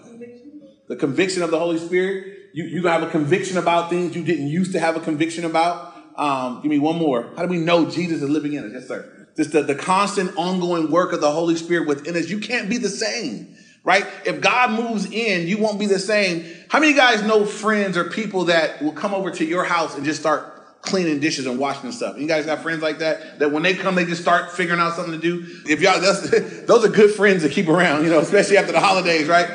The 0.88 0.96
conviction 0.96 1.43
of 1.43 1.50
the 1.50 1.58
Holy 1.58 1.79
Spirit. 1.79 2.34
You, 2.55 2.64
you 2.64 2.87
have 2.87 3.02
a 3.02 3.11
conviction 3.11 3.58
about 3.58 3.91
things 3.91 4.17
you 4.17 4.25
didn't 4.25 4.49
used 4.49 4.73
to 4.73 4.81
have 4.81 4.96
a 4.96 5.00
conviction 5.00 5.44
about. 5.44 5.94
Um, 6.17 6.62
give 6.62 6.70
me 6.70 6.79
one 6.79 6.96
more. 6.96 7.31
How 7.37 7.43
do 7.43 7.49
we 7.49 7.58
know 7.58 7.88
Jesus 7.88 8.23
is 8.23 8.29
living 8.29 8.55
in 8.55 8.64
us? 8.64 8.73
Yes, 8.73 8.88
sir. 8.88 9.18
Just 9.38 9.52
the, 9.52 9.62
the 9.62 9.76
constant 9.76 10.37
ongoing 10.37 10.90
work 10.90 11.12
of 11.12 11.20
the 11.20 11.31
Holy 11.31 11.55
Spirit 11.55 11.87
within 11.87 12.17
us. 12.17 12.29
You 12.29 12.40
can't 12.40 12.69
be 12.69 12.76
the 12.76 12.88
same, 12.88 13.55
right? 13.85 14.05
If 14.26 14.40
God 14.40 14.73
moves 14.73 15.06
in, 15.06 15.46
you 15.46 15.58
won't 15.58 15.79
be 15.79 15.87
the 15.87 16.00
same. 16.00 16.44
How 16.69 16.81
many 16.81 16.93
guys 16.93 17.23
know 17.23 17.46
friends 17.46 17.96
or 17.96 18.11
people 18.11 18.46
that 18.46 18.82
will 18.82 18.90
come 18.90 19.14
over 19.14 19.31
to 19.31 19.44
your 19.44 19.62
house 19.62 19.94
and 19.94 20.05
just 20.05 20.19
start 20.20 20.82
cleaning 20.82 21.20
dishes 21.20 21.46
and 21.46 21.58
washing 21.58 21.93
stuff. 21.93 22.19
You 22.19 22.26
guys 22.26 22.46
got 22.46 22.62
friends 22.62 22.82
like 22.82 22.99
that? 22.99 23.38
That 23.38 23.52
when 23.52 23.62
they 23.62 23.75
come, 23.75 23.94
they 23.94 24.05
just 24.05 24.23
start 24.23 24.52
figuring 24.52 24.81
out 24.81 24.94
something 24.94 25.12
to 25.12 25.20
do. 25.20 25.44
If 25.67 25.81
y'all, 25.81 26.00
those 26.67 26.84
are 26.84 26.88
good 26.88 27.12
friends 27.12 27.43
to 27.43 27.49
keep 27.49 27.69
around, 27.69 28.05
you 28.05 28.11
know, 28.11 28.20
especially 28.20 28.56
after 28.56 28.73
the 28.73 28.81
holidays, 28.81 29.29
right? 29.29 29.49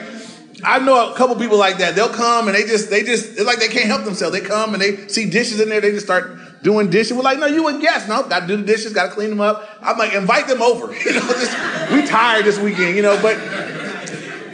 I 0.64 0.80
know 0.80 1.12
a 1.12 1.16
couple 1.16 1.36
people 1.36 1.58
like 1.58 1.80
that. 1.80 1.96
They'll 1.96 2.10
come 2.10 2.48
and 2.48 2.56
they 2.56 2.64
just, 2.64 2.90
they 2.90 3.04
just, 3.04 3.32
it's 3.32 3.46
like 3.46 3.60
they 3.60 3.68
can't 3.68 3.88
help 3.88 4.06
themselves. 4.06 4.38
They 4.38 4.46
come 4.46 4.74
and 4.74 4.82
they 4.82 5.08
see 5.08 5.30
dishes 5.30 5.60
in 5.60 5.70
there. 5.70 5.82
They 5.82 5.92
just 5.92 6.06
start 6.06 6.38
doing 6.64 6.90
dishes. 6.90 7.14
We're 7.14 7.22
like, 7.22 7.38
no, 7.38 7.46
you 7.46 7.68
a 7.68 7.80
guest. 7.80 8.10
No, 8.10 8.24
got 8.24 8.42
to 8.42 8.48
do 8.48 8.58
the 8.58 8.64
dishes, 8.64 8.94
got 8.94 9.10
to 9.10 9.12
clean 9.12 9.30
them 9.30 9.42
up. 9.42 9.70
I'm 9.82 9.98
like, 9.98 10.14
invite 10.14 10.48
them 10.48 10.62
over. 10.62 10.94
You 11.04 11.14
know, 11.14 11.20
just, 11.20 11.92
we 11.92 12.08
tired 12.08 12.46
this 12.46 12.58
weekend, 12.58 12.96
you 12.96 13.02
know, 13.02 13.22
but 13.22 13.38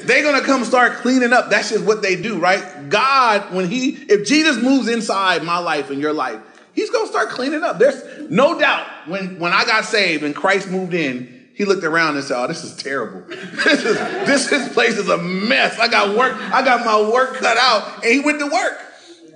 they're 0.05 0.23
to 0.39 0.45
come 0.45 0.65
start 0.65 0.93
cleaning 0.93 1.31
up. 1.31 1.51
That's 1.51 1.69
just 1.69 1.85
what 1.85 2.01
they 2.01 2.19
do, 2.19 2.39
right? 2.39 2.89
God, 2.89 3.53
when 3.53 3.69
he, 3.69 3.89
if 3.89 4.27
Jesus 4.27 4.61
moves 4.61 4.87
inside 4.87 5.43
my 5.43 5.59
life 5.59 5.91
and 5.91 6.01
your 6.01 6.11
life, 6.11 6.41
he's 6.73 6.89
to 6.89 7.11
start 7.11 7.29
cleaning 7.29 7.63
up. 7.63 7.77
There's 7.77 8.29
no 8.29 8.59
doubt 8.59 8.87
when, 9.07 9.37
when 9.37 9.53
I 9.53 9.65
got 9.65 9.85
saved 9.85 10.23
and 10.23 10.35
Christ 10.35 10.69
moved 10.69 10.95
in, 10.95 11.39
he 11.53 11.65
looked 11.65 11.83
around 11.83 12.15
and 12.15 12.23
said, 12.23 12.41
"Oh, 12.41 12.47
this 12.47 12.63
is 12.63 12.73
terrible. 12.77 13.21
This 13.29 13.83
is 13.83 13.97
this, 13.97 14.49
this 14.49 14.73
place 14.73 14.97
is 14.97 15.09
a 15.09 15.17
mess. 15.17 15.77
I 15.77 15.89
got 15.89 16.17
work. 16.17 16.33
I 16.33 16.63
got 16.63 16.85
my 16.85 17.11
work 17.11 17.35
cut 17.35 17.57
out." 17.57 18.01
And 18.01 18.13
he 18.13 18.21
went 18.21 18.39
to 18.39 18.47
work. 18.47 18.79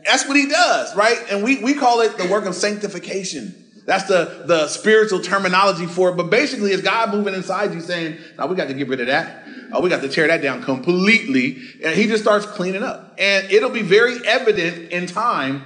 That's 0.06 0.28
what 0.28 0.38
he 0.38 0.48
does, 0.48 0.96
right? 0.96 1.18
And 1.32 1.44
we, 1.44 1.64
we 1.64 1.74
call 1.74 2.02
it 2.02 2.18
the 2.18 2.28
work 2.28 2.46
of 2.46 2.56
sanctification. 2.56 3.56
That's 3.86 4.06
the, 4.06 4.44
the 4.46 4.68
spiritual 4.68 5.20
terminology 5.20 5.86
for 5.86 6.10
it. 6.10 6.16
But 6.16 6.30
basically, 6.30 6.72
it's 6.72 6.82
God 6.82 7.14
moving 7.14 7.34
inside 7.34 7.74
you 7.74 7.82
saying, 7.82 8.18
now 8.38 8.48
we 8.48 8.56
got 8.56 8.68
to 8.70 8.74
get 8.74 8.88
rid 8.88 9.02
of 9.02 9.08
that. 9.08 9.44
Oh, 9.74 9.82
we 9.82 9.90
got 9.90 10.02
to 10.02 10.10
tear 10.10 10.28
that 10.28 10.42
down 10.42 10.64
completely. 10.64 11.58
And 11.84 11.96
he 11.96 12.08
just 12.08 12.24
starts 12.24 12.46
cleaning 12.46 12.84
up. 12.84 13.16
And 13.18 13.52
it'll 13.52 13.70
be 13.70 13.82
very 13.82 14.26
evident 14.26 14.92
in 14.92 15.08
time. 15.08 15.64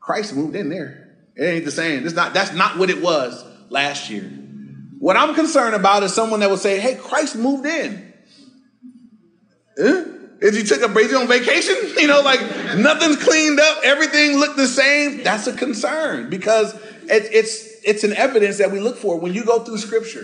Christ 0.00 0.34
moved 0.34 0.56
in 0.56 0.70
there. 0.70 1.16
It 1.36 1.44
ain't 1.44 1.64
the 1.64 1.70
same. 1.70 2.06
It's 2.06 2.14
not, 2.14 2.32
that's 2.32 2.54
not 2.54 2.78
what 2.78 2.88
it 2.88 3.02
was 3.02 3.44
last 3.68 4.08
year. 4.10 4.24
What 4.98 5.16
I'm 5.16 5.34
concerned 5.34 5.74
about 5.74 6.02
is 6.02 6.14
someone 6.14 6.40
that 6.40 6.50
will 6.50 6.56
say, 6.56 6.80
hey, 6.80 6.94
Christ 6.94 7.36
moved 7.36 7.66
in. 7.66 8.12
Huh? 9.78 10.04
If 10.40 10.56
you 10.56 10.62
took 10.62 10.82
a 10.82 10.92
break 10.92 11.12
on 11.12 11.26
vacation, 11.26 11.76
you 11.98 12.06
know, 12.06 12.20
like 12.20 12.40
nothing's 12.76 13.22
cleaned 13.22 13.60
up, 13.60 13.78
everything 13.82 14.38
looked 14.38 14.56
the 14.56 14.68
same. 14.68 15.22
That's 15.24 15.46
a 15.46 15.52
concern 15.52 16.30
because 16.30 16.74
it, 16.74 17.28
it's 17.32 17.68
it's 17.84 18.04
an 18.04 18.12
evidence 18.12 18.58
that 18.58 18.70
we 18.70 18.80
look 18.80 18.96
for 18.96 19.18
when 19.18 19.34
you 19.34 19.44
go 19.44 19.64
through 19.64 19.78
Scripture 19.78 20.20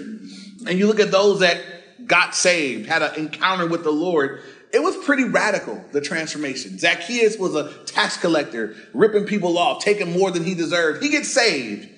and 0.67 0.79
you 0.79 0.87
look 0.87 1.01
at 1.01 1.11
those 1.11 1.41
that 1.41 1.61
got 2.07 2.35
saved, 2.35 2.87
had 2.87 3.03
an 3.03 3.15
encounter 3.17 3.67
with 3.67 3.83
the 3.85 3.91
Lord. 3.91 4.43
It 4.73 4.83
was 4.83 4.97
pretty 5.05 5.25
radical, 5.25 5.83
the 5.93 6.01
transformation. 6.01 6.79
Zacchaeus 6.79 7.39
was 7.39 7.55
a 7.55 7.73
tax 7.85 8.17
collector, 8.17 8.75
ripping 8.93 9.25
people 9.25 9.57
off, 9.57 9.85
taking 9.85 10.13
more 10.13 10.33
than 10.33 10.43
he 10.43 10.55
deserved. 10.55 11.03
He 11.03 11.11
gets 11.11 11.33
saved, 11.33 11.89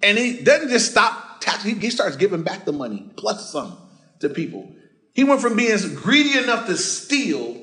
and 0.00 0.16
he 0.16 0.40
doesn't 0.40 0.68
just 0.68 0.90
stop 0.92 1.40
tax. 1.40 1.64
He 1.64 1.90
starts 1.90 2.16
giving 2.16 2.42
back 2.42 2.64
the 2.64 2.72
money 2.72 3.10
plus 3.16 3.50
some 3.50 3.76
to 4.20 4.28
people. 4.28 4.72
He 5.20 5.24
went 5.24 5.42
from 5.42 5.54
being 5.54 5.76
greedy 5.96 6.38
enough 6.38 6.66
to 6.68 6.78
steal 6.78 7.62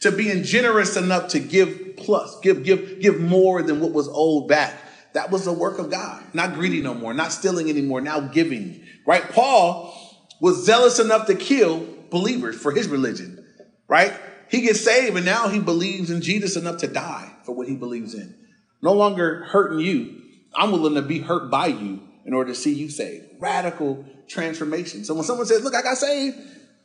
to 0.00 0.12
being 0.12 0.42
generous 0.42 0.94
enough 0.94 1.28
to 1.28 1.40
give 1.40 1.96
plus, 1.96 2.38
give, 2.40 2.64
give, 2.64 3.00
give 3.00 3.18
more 3.18 3.62
than 3.62 3.80
what 3.80 3.92
was 3.92 4.10
owed 4.12 4.46
back. 4.46 4.74
That 5.14 5.30
was 5.30 5.46
the 5.46 5.54
work 5.54 5.78
of 5.78 5.90
God. 5.90 6.22
Not 6.34 6.52
greedy 6.52 6.82
no 6.82 6.92
more, 6.92 7.14
not 7.14 7.32
stealing 7.32 7.70
anymore, 7.70 8.02
now 8.02 8.20
giving. 8.20 8.84
Right? 9.06 9.22
Paul 9.22 9.94
was 10.38 10.66
zealous 10.66 10.98
enough 10.98 11.28
to 11.28 11.34
kill 11.34 11.88
believers 12.10 12.60
for 12.60 12.72
his 12.72 12.88
religion. 12.88 13.42
Right? 13.88 14.12
He 14.50 14.60
gets 14.60 14.82
saved 14.82 15.16
and 15.16 15.24
now 15.24 15.48
he 15.48 15.60
believes 15.60 16.10
in 16.10 16.20
Jesus 16.20 16.56
enough 16.56 16.76
to 16.80 16.88
die 16.88 17.32
for 17.44 17.54
what 17.54 17.68
he 17.68 17.74
believes 17.74 18.12
in. 18.12 18.34
No 18.82 18.92
longer 18.92 19.44
hurting 19.44 19.78
you. 19.78 20.20
I'm 20.54 20.72
willing 20.72 20.96
to 20.96 21.00
be 21.00 21.20
hurt 21.20 21.50
by 21.50 21.68
you 21.68 22.02
in 22.26 22.34
order 22.34 22.52
to 22.52 22.54
see 22.54 22.74
you 22.74 22.90
saved. 22.90 23.24
Radical 23.40 24.04
transformation. 24.28 25.06
So 25.06 25.14
when 25.14 25.24
someone 25.24 25.46
says, 25.46 25.64
Look, 25.64 25.74
I 25.74 25.80
got 25.80 25.96
saved, 25.96 26.36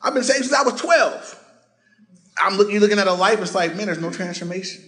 I've 0.02 0.14
been 0.14 0.24
saved 0.24 0.46
since 0.46 0.54
I 0.54 0.64
was 0.64 0.80
12. 0.80 1.44
I'm 2.40 2.58
looking, 2.58 2.74
you're 2.74 2.82
looking 2.82 3.00
at 3.00 3.08
a 3.08 3.14
life, 3.14 3.42
it's 3.42 3.56
like, 3.56 3.76
man, 3.76 3.88
there's 3.88 4.00
no 4.00 4.12
transformation. 4.12 4.84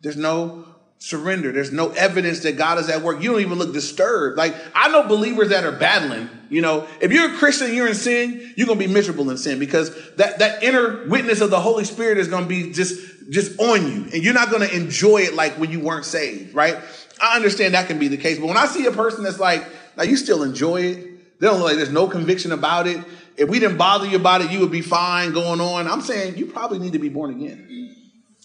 There's 0.00 0.16
no 0.16 0.64
surrender. 1.00 1.50
There's 1.50 1.72
no 1.72 1.90
evidence 1.90 2.40
that 2.40 2.58
God 2.58 2.78
is 2.78 2.88
at 2.90 3.02
work. 3.02 3.22
You 3.22 3.32
don't 3.32 3.40
even 3.40 3.58
look 3.58 3.72
disturbed. 3.72 4.36
Like 4.36 4.54
I 4.74 4.90
know 4.90 5.08
believers 5.08 5.48
that 5.48 5.64
are 5.64 5.72
battling. 5.72 6.28
You 6.50 6.60
know, 6.60 6.86
if 7.00 7.10
you're 7.10 7.34
a 7.34 7.38
Christian, 7.38 7.74
you're 7.74 7.88
in 7.88 7.94
sin, 7.94 8.52
you're 8.56 8.66
gonna 8.66 8.78
be 8.78 8.86
miserable 8.86 9.30
in 9.30 9.38
sin 9.38 9.58
because 9.58 9.90
that 10.16 10.38
that 10.40 10.62
inner 10.62 11.08
witness 11.08 11.40
of 11.40 11.50
the 11.50 11.58
Holy 11.58 11.84
Spirit 11.84 12.18
is 12.18 12.28
gonna 12.28 12.46
be 12.46 12.72
just 12.72 13.00
just 13.30 13.58
on 13.58 13.86
you, 13.86 14.02
and 14.12 14.22
you're 14.22 14.34
not 14.34 14.50
gonna 14.50 14.66
enjoy 14.66 15.18
it 15.18 15.34
like 15.34 15.54
when 15.54 15.70
you 15.70 15.80
weren't 15.80 16.04
saved, 16.04 16.54
right? 16.54 16.76
I 17.22 17.36
understand 17.36 17.74
that 17.74 17.86
can 17.86 17.98
be 17.98 18.08
the 18.08 18.16
case, 18.16 18.38
but 18.38 18.46
when 18.46 18.56
I 18.56 18.66
see 18.66 18.84
a 18.86 18.92
person 18.92 19.24
that's 19.24 19.38
like, 19.38 19.64
now 19.96 20.02
you 20.02 20.16
still 20.16 20.42
enjoy 20.42 20.82
it. 20.82 21.38
They 21.40 21.46
don't 21.46 21.60
like 21.60 21.76
there's 21.76 21.90
no 21.90 22.08
conviction 22.08 22.52
about 22.52 22.86
it. 22.86 23.02
If 23.40 23.48
we 23.48 23.58
didn't 23.58 23.78
bother 23.78 24.06
you 24.06 24.16
about 24.16 24.42
it, 24.42 24.50
you 24.50 24.60
would 24.60 24.70
be 24.70 24.82
fine 24.82 25.32
going 25.32 25.62
on. 25.62 25.88
I'm 25.88 26.02
saying 26.02 26.36
you 26.36 26.44
probably 26.44 26.78
need 26.78 26.92
to 26.92 26.98
be 26.98 27.08
born 27.08 27.30
again. 27.30 27.96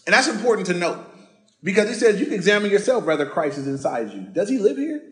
And 0.06 0.14
that's 0.14 0.26
important 0.26 0.68
to 0.68 0.74
note. 0.74 0.98
Because 1.62 1.88
he 1.88 1.94
says 1.94 2.18
you 2.18 2.24
can 2.24 2.34
examine 2.34 2.70
yourself 2.70 3.04
whether 3.04 3.26
Christ 3.26 3.58
is 3.58 3.66
inside 3.66 4.10
you. 4.12 4.22
Does 4.22 4.48
he 4.48 4.58
live 4.58 4.78
here? 4.78 5.02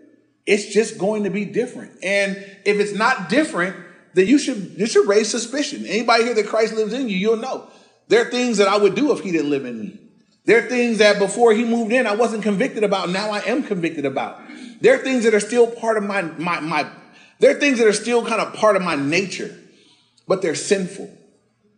It's 0.47 0.73
just 0.73 0.97
going 0.97 1.25
to 1.25 1.31
be 1.31 1.45
different. 1.45 1.93
And 2.03 2.37
if 2.65 2.81
it's 2.81 2.95
not 2.95 3.29
different, 3.29 3.77
then 4.15 4.27
you 4.27 4.39
should 4.39 4.75
you 4.79 4.87
should 4.87 5.07
raise 5.07 5.29
suspicion. 5.29 5.85
Anybody 5.85 6.25
here 6.25 6.35
that 6.35 6.47
Christ 6.47 6.73
lives 6.73 6.95
in 6.95 7.11
you, 7.11 7.17
you'll 7.19 7.37
know. 7.37 7.69
There 8.09 8.27
are 8.27 8.31
things 8.31 8.57
that 8.57 8.69
I 8.69 8.79
would 8.79 8.95
do 8.95 9.13
if 9.13 9.21
he 9.21 9.33
didn't 9.33 9.51
live 9.51 9.67
in 9.67 9.81
me. 9.81 10.01
There 10.47 10.65
are 10.65 10.69
things 10.69 10.99
that 10.99 11.19
before 11.19 11.53
he 11.53 11.65
moved 11.65 11.93
in, 11.93 12.07
I 12.07 12.15
wasn't 12.15 12.43
convicted 12.43 12.85
about. 12.85 13.11
Now 13.11 13.31
I 13.31 13.41
am 13.41 13.63
convicted 13.63 14.07
about. 14.07 14.41
There 14.81 14.95
are 14.95 15.03
things 15.03 15.25
that 15.25 15.35
are 15.35 15.41
still 15.41 15.67
part 15.67 15.99
of 15.99 16.05
my 16.05 16.23
my 16.23 16.61
my. 16.61 16.89
There 17.41 17.55
are 17.55 17.61
things 17.61 17.79
that 17.79 17.87
are 17.87 17.93
still 17.93 18.25
kind 18.25 18.41
of 18.41 18.55
part 18.55 18.77
of 18.77 18.83
my 18.83 18.95
nature, 18.95 19.55
but 20.27 20.43
they're 20.43 20.55
sinful. 20.55 21.11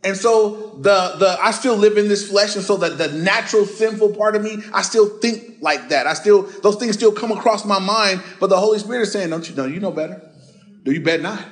And 0.05 0.17
so 0.17 0.77
the 0.77 1.17
the 1.19 1.37
I 1.43 1.51
still 1.51 1.75
live 1.75 1.99
in 1.99 2.07
this 2.07 2.31
flesh, 2.31 2.55
and 2.55 2.65
so 2.65 2.77
that 2.77 2.97
the 2.97 3.09
natural 3.09 3.67
sinful 3.67 4.15
part 4.15 4.37
of 4.37 4.43
me, 4.43 4.63
I 4.73 4.83
still 4.83 5.19
think 5.19 5.57
like 5.61 5.89
that. 5.89 6.07
I 6.07 6.15
still 6.15 6.43
those 6.43 6.77
things 6.77 6.95
still 6.95 7.11
come 7.11 7.33
across 7.33 7.65
my 7.65 7.81
mind, 7.81 8.23
but 8.39 8.49
the 8.49 8.59
Holy 8.59 8.79
Spirit 8.79 9.03
is 9.03 9.13
saying, 9.13 9.31
"Don't 9.31 9.49
you 9.49 9.57
know? 9.57 9.67
You 9.67 9.81
know 9.81 9.91
better. 9.91 10.23
Do 10.85 10.93
you 10.93 11.01
bet 11.01 11.23
not?" 11.23 11.45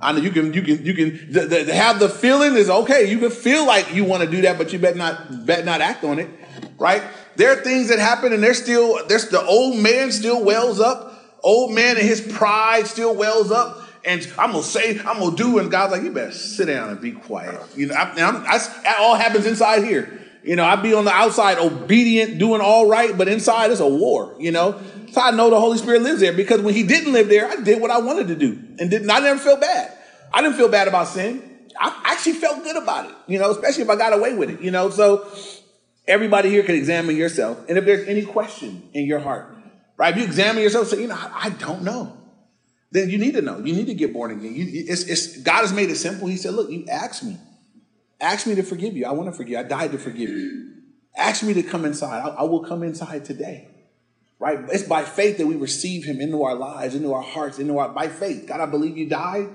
I 0.00 0.12
know 0.12 0.20
you 0.20 0.30
can 0.30 0.54
you 0.54 0.62
can 0.62 0.84
you 0.84 0.94
can 0.94 1.32
the, 1.32 1.64
the, 1.64 1.74
have 1.74 1.98
the 1.98 2.08
feeling 2.08 2.54
is 2.54 2.70
okay. 2.70 3.10
You 3.10 3.18
can 3.18 3.30
feel 3.30 3.66
like 3.66 3.92
you 3.92 4.04
want 4.04 4.22
to 4.22 4.30
do 4.30 4.42
that, 4.42 4.58
but 4.58 4.72
you 4.72 4.78
bet 4.78 4.96
not 4.96 5.44
bet 5.44 5.64
not 5.64 5.80
act 5.80 6.04
on 6.04 6.20
it, 6.20 6.28
right? 6.78 7.02
There 7.34 7.50
are 7.50 7.62
things 7.62 7.88
that 7.88 7.98
happen, 7.98 8.32
and 8.32 8.40
there's 8.40 8.62
still 8.62 9.04
there's 9.08 9.28
the 9.28 9.44
old 9.44 9.76
man 9.76 10.12
still 10.12 10.44
wells 10.44 10.78
up. 10.78 11.06
Old 11.42 11.72
man 11.72 11.96
and 11.96 12.06
his 12.06 12.20
pride 12.20 12.86
still 12.86 13.14
wells 13.14 13.50
up 13.50 13.87
and 14.04 14.22
I'm 14.38 14.52
gonna 14.52 14.62
say, 14.62 14.98
I'm 15.00 15.18
gonna 15.18 15.36
do, 15.36 15.58
and 15.58 15.70
God's 15.70 15.92
like, 15.92 16.02
you 16.02 16.12
better 16.12 16.32
sit 16.32 16.66
down 16.66 16.90
and 16.90 17.00
be 17.00 17.12
quiet. 17.12 17.60
You 17.76 17.86
know, 17.86 17.94
I, 17.94 18.10
I, 18.12 18.58
that 18.82 18.96
all 19.00 19.14
happens 19.14 19.46
inside 19.46 19.84
here. 19.84 20.18
You 20.42 20.56
know, 20.56 20.64
I'd 20.64 20.82
be 20.82 20.94
on 20.94 21.04
the 21.04 21.12
outside 21.12 21.58
obedient, 21.58 22.38
doing 22.38 22.60
all 22.60 22.88
right, 22.88 23.16
but 23.16 23.28
inside 23.28 23.70
it's 23.70 23.80
a 23.80 23.88
war, 23.88 24.34
you 24.38 24.52
know? 24.52 24.80
So 25.12 25.20
I 25.20 25.30
know 25.30 25.50
the 25.50 25.60
Holy 25.60 25.78
Spirit 25.78 26.02
lives 26.02 26.20
there 26.20 26.32
because 26.32 26.60
when 26.60 26.74
he 26.74 26.84
didn't 26.84 27.12
live 27.12 27.28
there, 27.28 27.48
I 27.48 27.56
did 27.56 27.80
what 27.80 27.90
I 27.90 27.98
wanted 27.98 28.28
to 28.28 28.36
do 28.36 28.52
and 28.78 28.90
didn't, 28.90 29.10
I 29.10 29.18
never 29.18 29.38
felt 29.38 29.60
bad. 29.60 29.92
I 30.32 30.42
didn't 30.42 30.56
feel 30.56 30.68
bad 30.68 30.88
about 30.88 31.08
sin. 31.08 31.66
I 31.78 32.00
actually 32.04 32.34
felt 32.34 32.62
good 32.62 32.76
about 32.76 33.10
it, 33.10 33.16
you 33.26 33.38
know, 33.38 33.50
especially 33.50 33.82
if 33.82 33.90
I 33.90 33.96
got 33.96 34.12
away 34.12 34.34
with 34.34 34.50
it, 34.50 34.60
you 34.60 34.70
know? 34.70 34.90
So 34.90 35.28
everybody 36.06 36.50
here 36.50 36.62
can 36.62 36.76
examine 36.76 37.16
yourself. 37.16 37.58
And 37.68 37.76
if 37.76 37.84
there's 37.84 38.06
any 38.08 38.22
question 38.22 38.88
in 38.94 39.06
your 39.06 39.18
heart, 39.18 39.54
right? 39.96 40.14
If 40.14 40.20
you 40.20 40.24
examine 40.24 40.62
yourself, 40.62 40.88
say, 40.88 41.02
you 41.02 41.08
know, 41.08 41.16
I, 41.16 41.46
I 41.46 41.50
don't 41.50 41.82
know 41.82 42.16
then 42.90 43.10
you 43.10 43.18
need 43.18 43.34
to 43.34 43.42
know. 43.42 43.58
You 43.58 43.74
need 43.74 43.86
to 43.86 43.94
get 43.94 44.12
born 44.12 44.30
again. 44.30 44.54
You, 44.54 44.84
it's, 44.88 45.02
it's, 45.04 45.38
God 45.38 45.60
has 45.60 45.72
made 45.72 45.90
it 45.90 45.96
simple. 45.96 46.28
He 46.28 46.36
said, 46.36 46.54
Look, 46.54 46.70
you 46.70 46.86
ask 46.90 47.22
me. 47.22 47.36
Ask 48.20 48.46
me 48.46 48.54
to 48.56 48.62
forgive 48.62 48.96
you. 48.96 49.06
I 49.06 49.12
want 49.12 49.30
to 49.30 49.36
forgive 49.36 49.52
you. 49.52 49.58
I 49.58 49.62
died 49.62 49.92
to 49.92 49.98
forgive 49.98 50.30
you. 50.30 50.72
Ask 51.16 51.42
me 51.42 51.54
to 51.54 51.62
come 51.62 51.84
inside. 51.84 52.20
I, 52.20 52.28
I 52.28 52.42
will 52.44 52.64
come 52.64 52.82
inside 52.82 53.24
today. 53.24 53.68
Right? 54.40 54.58
It's 54.70 54.84
by 54.84 55.04
faith 55.04 55.38
that 55.38 55.46
we 55.46 55.56
receive 55.56 56.04
him 56.04 56.20
into 56.20 56.44
our 56.44 56.54
lives, 56.54 56.94
into 56.94 57.12
our 57.12 57.22
hearts, 57.22 57.58
into 57.58 57.78
our 57.78 57.88
by 57.88 58.08
faith. 58.08 58.46
God, 58.46 58.60
I 58.60 58.66
believe 58.66 58.96
you 58.96 59.08
died. 59.08 59.48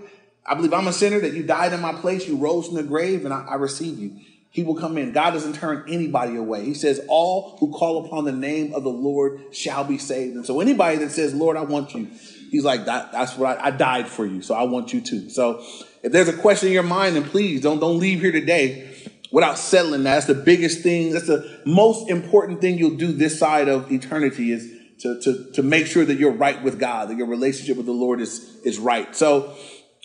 I 0.46 0.56
believe 0.56 0.74
I'm 0.74 0.88
a 0.88 0.94
sinner, 0.94 1.22
that 1.22 1.34
you 1.34 1.44
died 1.44 1.72
in 1.72 1.80
my 1.80 1.94
place. 1.94 2.28
You 2.28 2.36
rose 2.36 2.68
from 2.68 2.76
the 2.76 2.84
grave, 2.84 3.24
and 3.24 3.34
I, 3.34 3.46
I 3.46 3.56
receive 3.56 3.98
you. 3.98 4.20
He 4.50 4.62
will 4.62 4.76
come 4.76 4.98
in. 4.98 5.14
God 5.14 5.32
doesn't 5.32 5.54
turn 5.54 5.84
anybody 5.88 6.36
away. 6.36 6.66
He 6.66 6.74
says, 6.74 7.02
All 7.08 7.58
who 7.60 7.72
call 7.72 8.06
upon 8.06 8.26
the 8.26 8.34
name 8.34 8.74
of 8.74 8.84
the 8.84 8.90
Lord 8.90 9.42
shall 9.52 9.84
be 9.84 9.98
saved. 9.98 10.36
And 10.36 10.46
so 10.46 10.60
anybody 10.60 10.98
that 10.98 11.12
says, 11.12 11.34
Lord, 11.34 11.58
I 11.58 11.62
want 11.62 11.96
you, 11.96 12.10
He's 12.54 12.64
like, 12.64 12.86
that, 12.86 13.12
that's 13.12 13.36
what 13.36 13.58
I, 13.58 13.66
I 13.66 13.72
died 13.72 14.08
for 14.08 14.28
you, 14.28 14.44
so 14.44 14.54
I 14.54 14.64
want 14.64 14.94
you 14.94 15.02
to. 15.02 15.30
So 15.32 15.66
if 16.04 16.12
there's 16.12 16.28
a 16.28 16.38
question 16.38 16.68
in 16.68 16.74
your 16.74 16.84
mind, 16.84 17.16
then 17.16 17.24
please 17.24 17.62
don't, 17.62 17.80
don't 17.80 17.98
leave 17.98 18.22
here 18.22 18.32
today 18.32 18.96
without 19.32 19.58
settling 19.58 20.04
that. 20.04 20.14
That's 20.14 20.28
the 20.28 20.36
biggest 20.36 20.82
thing. 20.82 21.14
That's 21.14 21.26
the 21.26 21.62
most 21.66 22.12
important 22.12 22.62
thing 22.62 22.78
you'll 22.78 22.96
do 22.96 23.12
this 23.12 23.40
side 23.40 23.68
of 23.68 23.92
eternity 23.92 24.52
is 24.52 24.72
to, 25.00 25.20
to, 25.22 25.52
to 25.54 25.64
make 25.64 25.88
sure 25.88 26.06
that 26.06 26.20
you're 26.20 26.32
right 26.32 26.62
with 26.62 26.80
God, 26.80 27.10
that 27.10 27.18
your 27.18 27.26
relationship 27.26 27.76
with 27.76 27.88
the 27.88 27.92
Lord 27.92 28.22
is, 28.22 28.62
is 28.64 28.78
right. 28.78 29.16
So 29.16 29.56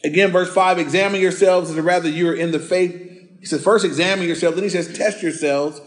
again, 0.03 0.31
verse 0.31 0.53
five, 0.53 0.79
examine 0.79 1.21
yourselves 1.21 1.71
as 1.71 1.77
rather 1.77 2.09
you're 2.09 2.35
in 2.35 2.51
the 2.51 2.59
faith. 2.59 2.95
He 3.41 3.45
says, 3.45 3.63
first 3.63 3.85
examine 3.85 4.27
yourselves. 4.27 4.57
Then 4.57 4.65
he 4.65 4.71
says, 4.71 4.97
test 4.97 5.23
yourselves. 5.23 5.83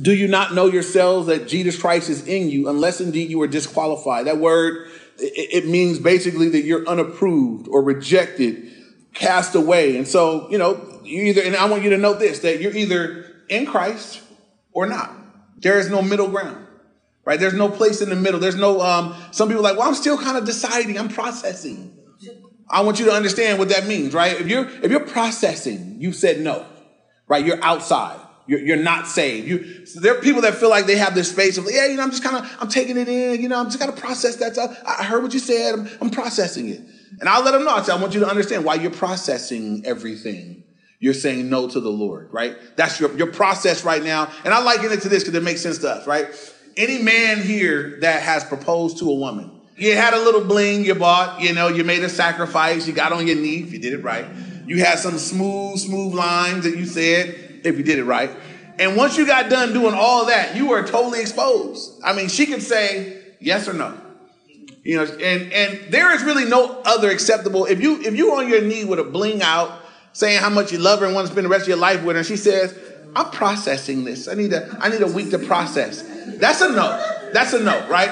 Do 0.00 0.14
you 0.14 0.28
not 0.28 0.54
know 0.54 0.66
yourselves 0.66 1.26
that 1.26 1.48
Jesus 1.48 1.80
Christ 1.80 2.08
is 2.08 2.26
in 2.26 2.48
you 2.48 2.68
unless 2.68 3.00
indeed 3.00 3.30
you 3.30 3.40
are 3.42 3.48
disqualified? 3.48 4.26
That 4.26 4.38
word 4.38 4.88
it 5.22 5.66
means 5.66 5.98
basically 5.98 6.48
that 6.50 6.62
you're 6.62 6.86
unapproved 6.88 7.68
or 7.68 7.82
rejected, 7.82 8.72
cast 9.12 9.54
away. 9.54 9.96
And 9.96 10.06
so, 10.06 10.50
you 10.50 10.58
know, 10.58 11.00
you 11.04 11.24
either, 11.24 11.42
and 11.42 11.56
I 11.56 11.66
want 11.66 11.82
you 11.82 11.90
to 11.90 11.98
know 11.98 12.14
this, 12.14 12.40
that 12.40 12.60
you're 12.60 12.74
either 12.74 13.26
in 13.48 13.66
Christ 13.66 14.22
or 14.72 14.86
not. 14.86 15.14
There 15.58 15.78
is 15.78 15.90
no 15.90 16.00
middle 16.00 16.28
ground, 16.28 16.66
right? 17.24 17.38
There's 17.38 17.54
no 17.54 17.68
place 17.68 18.00
in 18.00 18.08
the 18.08 18.16
middle. 18.16 18.40
There's 18.40 18.56
no, 18.56 18.80
um, 18.80 19.14
some 19.30 19.48
people 19.48 19.62
like, 19.62 19.76
well, 19.76 19.88
I'm 19.88 19.94
still 19.94 20.16
kind 20.16 20.36
of 20.36 20.44
deciding, 20.44 20.98
I'm 20.98 21.08
processing. 21.08 21.96
I 22.68 22.82
want 22.82 23.00
you 23.00 23.06
to 23.06 23.12
understand 23.12 23.58
what 23.58 23.70
that 23.70 23.86
means, 23.86 24.14
right? 24.14 24.40
If 24.40 24.46
you're, 24.46 24.68
if 24.82 24.90
you're 24.90 25.00
processing, 25.04 25.96
you 26.00 26.12
said 26.12 26.40
no, 26.40 26.64
right? 27.26 27.44
You're 27.44 27.62
outside. 27.62 28.20
You're, 28.58 28.76
not 28.78 29.06
saved. 29.06 29.46
You, 29.46 29.86
so 29.86 30.00
there 30.00 30.16
are 30.16 30.20
people 30.20 30.42
that 30.42 30.54
feel 30.54 30.70
like 30.70 30.86
they 30.86 30.96
have 30.96 31.14
this 31.14 31.30
space 31.30 31.56
of, 31.56 31.66
yeah, 31.70 31.86
you 31.86 31.96
know, 31.96 32.02
I'm 32.02 32.10
just 32.10 32.24
kind 32.24 32.36
of, 32.36 32.56
I'm 32.60 32.68
taking 32.68 32.96
it 32.96 33.08
in, 33.08 33.40
you 33.40 33.48
know, 33.48 33.60
I'm 33.60 33.66
just 33.66 33.78
got 33.78 33.94
to 33.94 34.00
process 34.00 34.36
that. 34.36 34.54
Stuff. 34.54 34.76
I 34.84 35.04
heard 35.04 35.22
what 35.22 35.32
you 35.32 35.38
said. 35.38 35.74
I'm, 35.78 35.88
I'm 36.00 36.10
processing 36.10 36.68
it. 36.68 36.80
And 37.20 37.28
I'll 37.28 37.44
let 37.44 37.52
them 37.52 37.64
know. 37.64 37.70
I 37.70 37.82
say, 37.82 37.92
I 37.92 37.96
want 37.96 38.12
you 38.12 38.20
to 38.20 38.28
understand 38.28 38.64
why 38.64 38.74
you're 38.74 38.90
processing 38.90 39.82
everything. 39.86 40.64
You're 40.98 41.14
saying 41.14 41.48
no 41.48 41.68
to 41.68 41.80
the 41.80 41.90
Lord, 41.90 42.28
right? 42.32 42.56
That's 42.76 42.98
your, 42.98 43.16
your 43.16 43.28
process 43.28 43.84
right 43.84 44.02
now. 44.02 44.32
And 44.44 44.52
I 44.52 44.60
liken 44.62 44.90
it 44.90 45.02
to 45.02 45.08
this 45.08 45.22
because 45.22 45.36
it 45.36 45.44
makes 45.44 45.60
sense 45.60 45.78
to 45.78 45.90
us, 45.90 46.06
right? 46.08 46.26
Any 46.76 47.00
man 47.00 47.40
here 47.40 48.00
that 48.00 48.22
has 48.22 48.42
proposed 48.42 48.98
to 48.98 49.10
a 49.10 49.14
woman, 49.14 49.60
you 49.76 49.94
had 49.94 50.12
a 50.12 50.18
little 50.18 50.44
bling 50.44 50.84
you 50.84 50.94
bought, 50.96 51.40
you 51.40 51.54
know, 51.54 51.68
you 51.68 51.84
made 51.84 52.02
a 52.02 52.08
sacrifice, 52.08 52.86
you 52.86 52.92
got 52.92 53.12
on 53.12 53.28
your 53.28 53.36
knee 53.36 53.62
if 53.62 53.72
you 53.72 53.78
did 53.78 53.92
it 53.92 54.02
right. 54.02 54.26
You 54.66 54.84
had 54.84 54.98
some 54.98 55.18
smooth, 55.18 55.78
smooth 55.78 56.14
lines 56.14 56.64
that 56.64 56.76
you 56.76 56.84
said, 56.84 57.49
if 57.64 57.76
you 57.78 57.84
did 57.84 57.98
it 57.98 58.04
right. 58.04 58.30
And 58.80 58.96
once 58.96 59.18
you 59.18 59.26
got 59.26 59.50
done 59.50 59.74
doing 59.74 59.94
all 59.94 60.26
that, 60.26 60.56
you 60.56 60.68
were 60.68 60.82
totally 60.82 61.20
exposed. 61.20 62.00
I 62.02 62.14
mean, 62.14 62.28
she 62.28 62.46
could 62.46 62.62
say 62.62 63.20
yes 63.38 63.68
or 63.68 63.74
no. 63.74 64.00
You 64.82 64.96
know, 64.96 65.04
and 65.04 65.52
and 65.52 65.92
there 65.92 66.14
is 66.14 66.22
really 66.22 66.46
no 66.46 66.80
other 66.86 67.10
acceptable. 67.10 67.66
If 67.66 67.82
you 67.82 68.00
if 68.00 68.14
you're 68.14 68.34
on 68.34 68.48
your 68.48 68.62
knee 68.62 68.84
with 68.86 68.98
a 68.98 69.04
bling 69.04 69.42
out, 69.42 69.78
saying 70.14 70.40
how 70.40 70.48
much 70.48 70.72
you 70.72 70.78
love 70.78 71.00
her 71.00 71.06
and 71.06 71.14
want 71.14 71.26
to 71.26 71.32
spend 71.32 71.44
the 71.44 71.50
rest 71.50 71.62
of 71.62 71.68
your 71.68 71.76
life 71.76 72.02
with 72.02 72.16
her, 72.16 72.20
and 72.20 72.26
she 72.26 72.38
says, 72.38 72.74
"I'm 73.14 73.30
processing 73.30 74.04
this. 74.04 74.26
I 74.26 74.34
need 74.34 74.54
a 74.54 74.74
I 74.80 74.88
need 74.88 75.02
a 75.02 75.06
week 75.06 75.30
to 75.32 75.38
process." 75.38 76.02
That's 76.38 76.62
a 76.62 76.70
no. 76.70 77.28
That's 77.34 77.52
a 77.52 77.60
no, 77.60 77.86
right? 77.88 78.10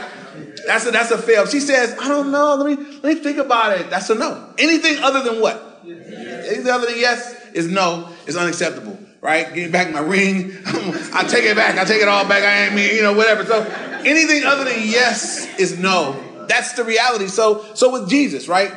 That's 0.66 0.84
a 0.84 0.90
that's 0.90 1.10
a 1.10 1.16
fail. 1.16 1.46
She 1.46 1.60
says, 1.60 1.96
"I 1.98 2.08
don't 2.08 2.30
know. 2.30 2.56
Let 2.56 2.66
me 2.66 2.84
let 3.02 3.14
me 3.14 3.22
think 3.22 3.38
about 3.38 3.80
it." 3.80 3.88
That's 3.88 4.10
a 4.10 4.14
no. 4.14 4.52
Anything 4.58 5.02
other 5.02 5.22
than 5.22 5.40
what? 5.40 5.80
Anything 5.86 6.68
other 6.68 6.86
than 6.86 6.98
yes 6.98 7.34
is 7.54 7.66
no. 7.66 8.10
Is 8.26 8.36
unacceptable 8.36 8.97
right? 9.20 9.52
Give 9.54 9.70
back 9.72 9.92
my 9.92 10.00
ring. 10.00 10.56
I 10.66 11.26
take 11.28 11.44
it 11.44 11.56
back. 11.56 11.78
I 11.78 11.84
take 11.84 12.02
it 12.02 12.08
all 12.08 12.26
back. 12.26 12.42
I 12.42 12.66
ain't 12.66 12.74
me, 12.74 12.94
you 12.94 13.02
know, 13.02 13.14
whatever. 13.14 13.44
So 13.44 13.62
anything 14.04 14.44
other 14.44 14.64
than 14.64 14.82
yes 14.82 15.58
is 15.58 15.78
no. 15.78 16.46
That's 16.48 16.72
the 16.72 16.84
reality. 16.84 17.28
So, 17.28 17.64
so 17.74 17.92
with 17.92 18.08
Jesus, 18.08 18.48
right? 18.48 18.72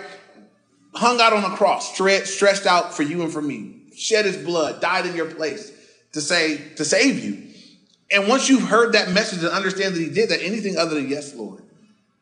Hung 0.94 1.22
out 1.22 1.34
on 1.34 1.50
a 1.50 1.56
cross, 1.56 1.94
stretched 1.94 2.66
out 2.66 2.94
for 2.94 3.04
you 3.04 3.22
and 3.22 3.32
for 3.32 3.42
me, 3.42 3.84
shed 3.96 4.26
his 4.26 4.38
blood, 4.38 4.82
died 4.82 5.06
in 5.06 5.16
your 5.16 5.34
place 5.34 5.72
to 6.12 6.22
say, 6.22 6.58
to 6.76 6.84
save 6.84 7.24
you. 7.24 7.48
And 8.12 8.28
once 8.28 8.50
you've 8.50 8.68
heard 8.68 8.94
that 8.94 9.10
message 9.10 9.40
and 9.40 9.48
understand 9.48 9.96
that 9.96 10.02
he 10.02 10.10
did 10.10 10.30
that, 10.30 10.44
anything 10.44 10.78
other 10.78 10.96
than 10.96 11.08
yes, 11.08 11.34
Lord. 11.34 11.64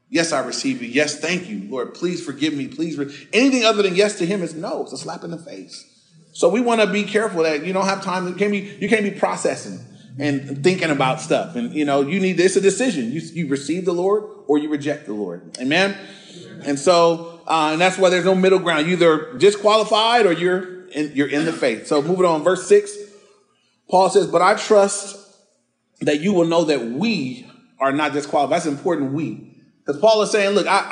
Yes, 0.10 0.32
I 0.32 0.40
receive 0.40 0.82
you. 0.82 0.88
Yes, 0.88 1.20
thank 1.20 1.50
you, 1.50 1.68
Lord. 1.70 1.94
Please 1.94 2.24
forgive 2.24 2.54
me. 2.54 2.68
Please. 2.68 2.98
Re-. 2.98 3.14
Anything 3.32 3.64
other 3.64 3.84
than 3.84 3.96
yes 3.96 4.18
to 4.20 4.26
him 4.26 4.42
is 4.42 4.56
no. 4.56 4.84
It's 4.84 4.94
a 4.94 4.98
slap 4.98 5.24
in 5.24 5.32
the 5.32 5.38
face. 5.38 5.86
So 6.32 6.50
we 6.50 6.62
want 6.62 6.82
to 6.82 6.88
be 6.88 7.04
careful 7.04 7.44
that 7.44 7.66
you 7.66 7.74
don't 7.74 7.86
have 7.86 8.04
time. 8.04 8.28
You 8.28 8.36
can't 8.36 8.52
be, 8.52 8.78
you 8.80 8.88
can't 8.88 9.04
be 9.04 9.12
processing 9.12 9.80
and 10.18 10.64
thinking 10.64 10.90
about 10.90 11.22
stuff. 11.22 11.56
And 11.56 11.74
you 11.74 11.86
know, 11.86 12.02
you 12.02 12.20
need 12.20 12.40
it's 12.40 12.56
a 12.56 12.62
decision. 12.62 13.12
You, 13.12 13.22
you 13.22 13.48
receive 13.48 13.86
the 13.86 13.94
Lord 13.94 14.24
or 14.48 14.58
you 14.58 14.70
reject 14.70 15.06
the 15.06 15.14
Lord. 15.14 15.58
Amen. 15.60 15.98
And 16.64 16.78
so, 16.78 17.42
uh, 17.48 17.70
and 17.72 17.82
that's 17.82 17.98
why 17.98 18.10
there's 18.10 18.26
no 18.26 18.36
middle 18.36 18.60
ground. 18.60 18.88
You 18.88 18.94
either 18.94 19.38
disqualified 19.38 20.26
or 20.26 20.34
you're 20.34 20.88
in, 20.90 21.12
you're 21.16 21.30
in 21.30 21.46
the 21.46 21.54
faith. 21.54 21.88
So 21.88 22.02
moving 22.02 22.26
on, 22.26 22.44
verse 22.44 22.68
six, 22.68 22.96
Paul 23.90 24.10
says, 24.10 24.28
"But 24.28 24.42
I 24.42 24.56
trust 24.56 25.18
that 26.02 26.20
you 26.20 26.34
will 26.34 26.46
know 26.46 26.66
that 26.66 26.84
we 26.86 27.50
are 27.80 27.92
not 27.92 28.14
disqualified. 28.14 28.56
That's 28.56 28.66
important, 28.66 29.14
we. 29.14 29.49
Because 29.90 30.02
Paul 30.02 30.22
is 30.22 30.30
saying, 30.30 30.54
look, 30.54 30.68
I, 30.68 30.84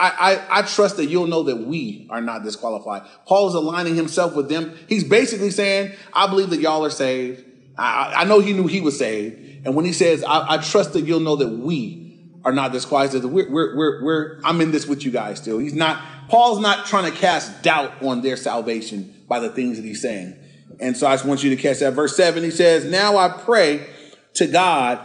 I, 0.49 0.59
I 0.59 0.61
trust 0.63 0.97
that 0.97 1.05
you'll 1.05 1.27
know 1.27 1.43
that 1.43 1.57
we 1.57 2.07
are 2.09 2.19
not 2.19 2.43
disqualified. 2.43 3.03
Paul 3.27 3.47
is 3.47 3.53
aligning 3.53 3.93
himself 3.93 4.35
with 4.35 4.49
them. 4.49 4.75
He's 4.89 5.03
basically 5.03 5.51
saying, 5.51 5.95
I 6.13 6.25
believe 6.25 6.49
that 6.49 6.59
y'all 6.61 6.83
are 6.83 6.89
saved. 6.89 7.45
I, 7.77 8.13
I 8.15 8.23
know 8.23 8.39
he 8.39 8.53
knew 8.53 8.65
he 8.65 8.81
was 8.81 8.97
saved. 8.97 9.67
And 9.67 9.75
when 9.75 9.85
he 9.85 9.93
says, 9.93 10.23
I, 10.23 10.55
I 10.55 10.57
trust 10.57 10.93
that 10.93 11.01
you'll 11.01 11.19
know 11.19 11.35
that 11.35 11.47
we 11.47 12.27
are 12.43 12.51
not 12.51 12.71
disqualified, 12.71 13.23
we're, 13.23 13.51
we're, 13.51 13.77
we're, 13.77 14.03
we're, 14.03 14.39
I'm 14.43 14.59
in 14.61 14.71
this 14.71 14.87
with 14.87 15.05
you 15.05 15.11
guys 15.11 15.37
still. 15.37 15.59
He's 15.59 15.75
not, 15.75 16.01
Paul's 16.27 16.59
not 16.59 16.87
trying 16.87 17.11
to 17.11 17.15
cast 17.15 17.61
doubt 17.61 18.01
on 18.01 18.23
their 18.23 18.35
salvation 18.35 19.13
by 19.27 19.39
the 19.39 19.49
things 19.49 19.77
that 19.77 19.85
he's 19.85 20.01
saying. 20.01 20.35
And 20.79 20.97
so 20.97 21.05
I 21.05 21.13
just 21.13 21.25
want 21.25 21.43
you 21.43 21.51
to 21.51 21.61
catch 21.61 21.81
that. 21.81 21.93
Verse 21.93 22.17
7, 22.17 22.43
he 22.43 22.49
says, 22.49 22.83
Now 22.83 23.15
I 23.17 23.29
pray 23.29 23.85
to 24.33 24.47
God 24.47 24.99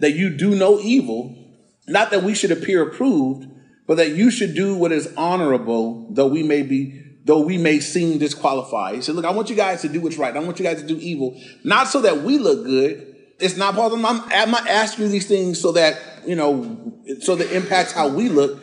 that 0.00 0.10
you 0.10 0.36
do 0.36 0.54
no 0.54 0.78
evil 0.80 1.47
not 1.88 2.10
that 2.10 2.22
we 2.22 2.34
should 2.34 2.52
appear 2.52 2.82
approved, 2.82 3.48
but 3.86 3.96
that 3.96 4.10
you 4.10 4.30
should 4.30 4.54
do 4.54 4.76
what 4.76 4.92
is 4.92 5.12
honorable, 5.16 6.06
though 6.10 6.26
we 6.26 6.42
may 6.42 6.62
be, 6.62 7.02
though 7.24 7.40
we 7.40 7.58
may 7.58 7.80
seem 7.80 8.18
disqualified. 8.18 8.96
He 8.96 9.02
said, 9.02 9.14
look, 9.14 9.24
I 9.24 9.30
want 9.30 9.50
you 9.50 9.56
guys 9.56 9.82
to 9.82 9.88
do 9.88 10.00
what's 10.00 10.18
right. 10.18 10.36
I 10.36 10.40
want 10.40 10.58
you 10.58 10.64
guys 10.64 10.80
to 10.80 10.86
do 10.86 10.98
evil, 10.98 11.40
not 11.64 11.88
so 11.88 12.02
that 12.02 12.22
we 12.22 12.38
look 12.38 12.64
good. 12.64 13.16
It's 13.40 13.56
not 13.56 13.78
of, 13.78 13.92
I'm, 13.92 14.04
I'm 14.04 14.50
not 14.50 14.66
asking 14.66 15.04
you 15.04 15.10
these 15.10 15.26
things 15.28 15.60
so 15.60 15.72
that, 15.72 16.00
you 16.26 16.34
know, 16.34 16.92
so 17.20 17.36
that 17.36 17.52
impacts 17.52 17.92
how 17.92 18.08
we 18.08 18.28
look. 18.28 18.62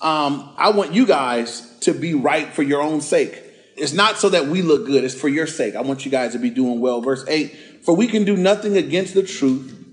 Um, 0.00 0.52
I 0.58 0.70
want 0.70 0.92
you 0.92 1.06
guys 1.06 1.78
to 1.80 1.94
be 1.94 2.12
right 2.12 2.52
for 2.52 2.62
your 2.62 2.82
own 2.82 3.00
sake. 3.00 3.40
It's 3.76 3.92
not 3.92 4.18
so 4.18 4.30
that 4.30 4.48
we 4.48 4.62
look 4.62 4.86
good. 4.86 5.04
It's 5.04 5.14
for 5.14 5.28
your 5.28 5.46
sake. 5.46 5.76
I 5.76 5.82
want 5.82 6.04
you 6.04 6.10
guys 6.10 6.32
to 6.32 6.38
be 6.38 6.50
doing 6.50 6.80
well. 6.80 7.00
Verse 7.00 7.24
eight, 7.28 7.54
for 7.84 7.94
we 7.94 8.08
can 8.08 8.24
do 8.24 8.36
nothing 8.36 8.76
against 8.76 9.14
the 9.14 9.22
truth, 9.22 9.85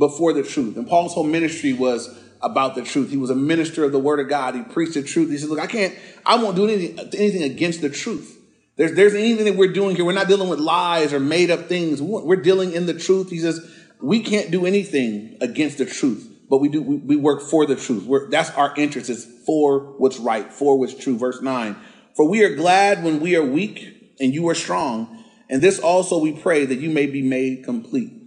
before 0.00 0.32
the 0.32 0.42
truth. 0.42 0.76
And 0.76 0.88
Paul's 0.88 1.14
whole 1.14 1.22
ministry 1.22 1.72
was 1.72 2.18
about 2.42 2.74
the 2.74 2.82
truth. 2.82 3.10
He 3.10 3.18
was 3.18 3.30
a 3.30 3.34
minister 3.34 3.84
of 3.84 3.92
the 3.92 3.98
word 3.98 4.18
of 4.18 4.28
God. 4.28 4.54
He 4.56 4.62
preached 4.62 4.94
the 4.94 5.02
truth. 5.02 5.30
He 5.30 5.38
said, 5.38 5.50
look, 5.50 5.60
I 5.60 5.66
can't, 5.66 5.94
I 6.26 6.42
won't 6.42 6.56
do 6.56 6.66
anything, 6.66 6.98
anything 7.14 7.42
against 7.42 7.82
the 7.82 7.90
truth. 7.90 8.38
There's, 8.76 8.94
there's 8.94 9.14
anything 9.14 9.44
that 9.44 9.56
we're 9.56 9.72
doing 9.72 9.94
here. 9.94 10.06
We're 10.06 10.12
not 10.12 10.26
dealing 10.26 10.48
with 10.48 10.58
lies 10.58 11.12
or 11.12 11.20
made 11.20 11.50
up 11.50 11.68
things. 11.68 12.00
We're 12.00 12.36
dealing 12.36 12.72
in 12.72 12.86
the 12.86 12.94
truth. 12.94 13.28
He 13.28 13.38
says, 13.38 13.60
we 14.00 14.20
can't 14.20 14.50
do 14.50 14.64
anything 14.64 15.36
against 15.42 15.76
the 15.76 15.84
truth, 15.84 16.26
but 16.48 16.58
we 16.58 16.70
do, 16.70 16.80
we, 16.80 16.96
we 16.96 17.16
work 17.16 17.42
for 17.42 17.66
the 17.66 17.76
truth. 17.76 18.04
We're, 18.06 18.30
that's 18.30 18.50
our 18.52 18.74
interest 18.76 19.10
is 19.10 19.26
for 19.44 19.80
what's 19.98 20.18
right, 20.18 20.50
for 20.50 20.78
what's 20.78 20.94
true. 20.94 21.18
Verse 21.18 21.42
nine, 21.42 21.76
for 22.16 22.26
we 22.26 22.42
are 22.42 22.54
glad 22.54 23.04
when 23.04 23.20
we 23.20 23.36
are 23.36 23.44
weak 23.44 24.14
and 24.18 24.32
you 24.32 24.48
are 24.48 24.54
strong. 24.54 25.24
And 25.50 25.60
this 25.60 25.78
also 25.78 26.18
we 26.18 26.32
pray 26.32 26.64
that 26.64 26.78
you 26.78 26.88
may 26.88 27.06
be 27.06 27.20
made 27.20 27.64
complete. 27.64 28.19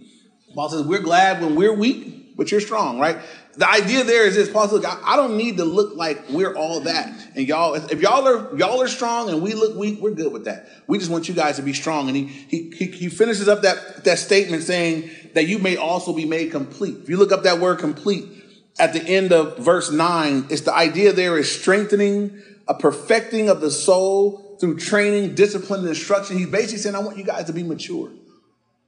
Paul 0.54 0.68
says, 0.68 0.82
we're 0.82 1.00
glad 1.00 1.42
when 1.42 1.56
we're 1.56 1.72
weak, 1.74 2.36
but 2.36 2.50
you're 2.50 2.60
strong, 2.60 2.98
right? 2.98 3.18
The 3.56 3.68
idea 3.68 4.02
there 4.02 4.26
is 4.26 4.34
this, 4.34 4.50
Paul 4.50 4.68
says, 4.68 4.84
I 4.84 5.14
don't 5.14 5.36
need 5.36 5.58
to 5.58 5.64
look 5.64 5.94
like 5.96 6.28
we're 6.30 6.54
all 6.54 6.80
that. 6.80 7.12
And 7.36 7.46
y'all, 7.46 7.74
if 7.74 8.00
y'all 8.00 8.26
are, 8.26 8.56
y'all 8.56 8.82
are 8.82 8.88
strong 8.88 9.28
and 9.30 9.42
we 9.42 9.54
look 9.54 9.76
weak, 9.76 10.00
we're 10.00 10.10
good 10.10 10.32
with 10.32 10.46
that. 10.46 10.68
We 10.88 10.98
just 10.98 11.10
want 11.10 11.28
you 11.28 11.34
guys 11.34 11.56
to 11.56 11.62
be 11.62 11.72
strong. 11.72 12.08
And 12.08 12.16
he, 12.16 12.24
he, 12.26 12.70
he, 12.70 12.86
he 12.86 13.08
finishes 13.08 13.46
up 13.46 13.62
that, 13.62 14.04
that 14.04 14.18
statement 14.18 14.64
saying 14.64 15.08
that 15.34 15.46
you 15.46 15.60
may 15.60 15.76
also 15.76 16.12
be 16.12 16.24
made 16.24 16.50
complete. 16.50 16.96
If 17.02 17.08
you 17.08 17.16
look 17.16 17.30
up 17.30 17.44
that 17.44 17.60
word 17.60 17.78
complete 17.78 18.24
at 18.78 18.92
the 18.92 19.02
end 19.02 19.32
of 19.32 19.58
verse 19.58 19.92
nine, 19.92 20.46
it's 20.50 20.62
the 20.62 20.74
idea 20.74 21.12
there 21.12 21.38
is 21.38 21.50
strengthening, 21.50 22.42
a 22.66 22.74
perfecting 22.74 23.48
of 23.48 23.60
the 23.60 23.70
soul 23.70 24.56
through 24.60 24.78
training, 24.78 25.36
discipline, 25.36 25.80
and 25.80 25.88
instruction. 25.88 26.38
He's 26.38 26.48
basically 26.48 26.78
saying, 26.78 26.96
I 26.96 27.00
want 27.00 27.18
you 27.18 27.24
guys 27.24 27.44
to 27.44 27.52
be 27.52 27.62
mature 27.62 28.10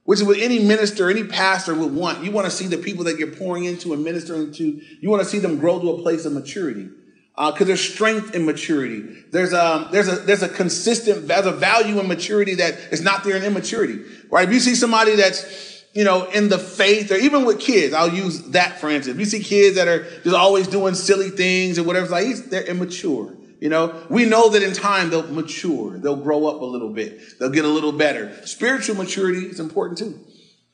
which 0.07 0.21
is 0.21 0.25
what 0.25 0.37
any 0.37 0.59
minister, 0.59 1.09
any 1.09 1.25
pastor 1.25 1.75
would 1.75 1.93
want. 1.93 2.23
You 2.23 2.31
want 2.31 2.45
to 2.45 2.51
see 2.51 2.65
the 2.65 2.77
people 2.77 3.03
that 3.03 3.19
you're 3.19 3.35
pouring 3.35 3.65
into 3.65 3.91
and 3.91 4.05
ministering 4.05 4.53
to, 4.53 4.81
you 5.01 5.09
want 5.09 5.21
to 5.21 5.27
see 5.27 5.39
them 5.39 5.59
grow 5.59 5.81
to 5.81 5.91
a 5.91 6.01
place 6.01 6.23
of 6.23 6.31
maturity. 6.31 6.87
Because 7.35 7.61
uh, 7.63 7.65
there's 7.65 7.81
strength 7.81 8.33
in 8.33 8.45
maturity. 8.45 9.01
There's 9.31 9.51
a, 9.51 9.61
um, 9.61 9.89
there's 9.91 10.07
a, 10.07 10.15
there's 10.15 10.43
a 10.43 10.47
consistent, 10.47 11.27
there's 11.27 11.45
a 11.45 11.51
value 11.51 11.99
in 11.99 12.07
maturity 12.07 12.55
that 12.55 12.75
is 12.93 13.01
not 13.01 13.25
there 13.25 13.35
in 13.35 13.43
immaturity, 13.43 13.99
right? 14.29 14.47
If 14.47 14.53
you 14.53 14.61
see 14.61 14.75
somebody 14.75 15.17
that's, 15.17 15.83
you 15.93 16.05
know, 16.05 16.23
in 16.29 16.47
the 16.47 16.57
faith 16.57 17.11
or 17.11 17.17
even 17.17 17.43
with 17.43 17.59
kids, 17.59 17.93
I'll 17.93 18.07
use 18.07 18.43
that 18.51 18.79
for 18.79 18.89
instance. 18.89 19.13
If 19.13 19.19
you 19.19 19.25
see 19.25 19.43
kids 19.43 19.75
that 19.75 19.89
are 19.89 20.09
just 20.21 20.37
always 20.37 20.69
doing 20.69 20.95
silly 20.95 21.31
things 21.31 21.77
or 21.77 21.83
whatever, 21.83 22.07
like 22.07 22.33
they're 22.45 22.63
immature. 22.63 23.35
You 23.59 23.69
know, 23.69 24.03
we 24.09 24.25
know 24.25 24.49
that 24.49 24.61
in 24.61 24.73
time 24.73 25.09
they'll 25.09 25.27
mature, 25.27 25.97
they'll 25.97 26.15
grow 26.15 26.45
up 26.45 26.61
a 26.61 26.65
little 26.65 26.93
bit, 26.93 27.39
they'll 27.39 27.49
get 27.49 27.65
a 27.65 27.69
little 27.69 27.91
better. 27.91 28.31
Spiritual 28.45 28.95
maturity 28.95 29.47
is 29.47 29.59
important 29.59 29.97
too. 29.97 30.19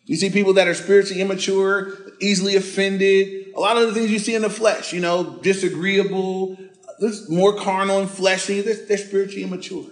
You 0.06 0.18
see 0.18 0.30
people 0.30 0.54
that 0.56 0.68
are 0.68 0.74
spiritually 0.74 1.22
immature, 1.22 1.98
easily 2.20 2.58
offended, 2.58 3.54
a 3.56 3.60
lot 3.60 3.78
of 3.78 3.88
the 3.88 3.94
things 3.94 4.12
you 4.12 4.20
see 4.20 4.36
in 4.36 4.42
the 4.42 4.50
flesh, 4.50 4.92
you 4.92 5.00
know, 5.00 5.40
disagreeable, 5.42 6.58
there's 7.00 7.30
more 7.30 7.58
carnal 7.58 8.00
and 8.00 8.10
fleshy, 8.10 8.60
they're, 8.60 8.86
they're 8.86 8.98
spiritually 8.98 9.44
immature. 9.44 9.86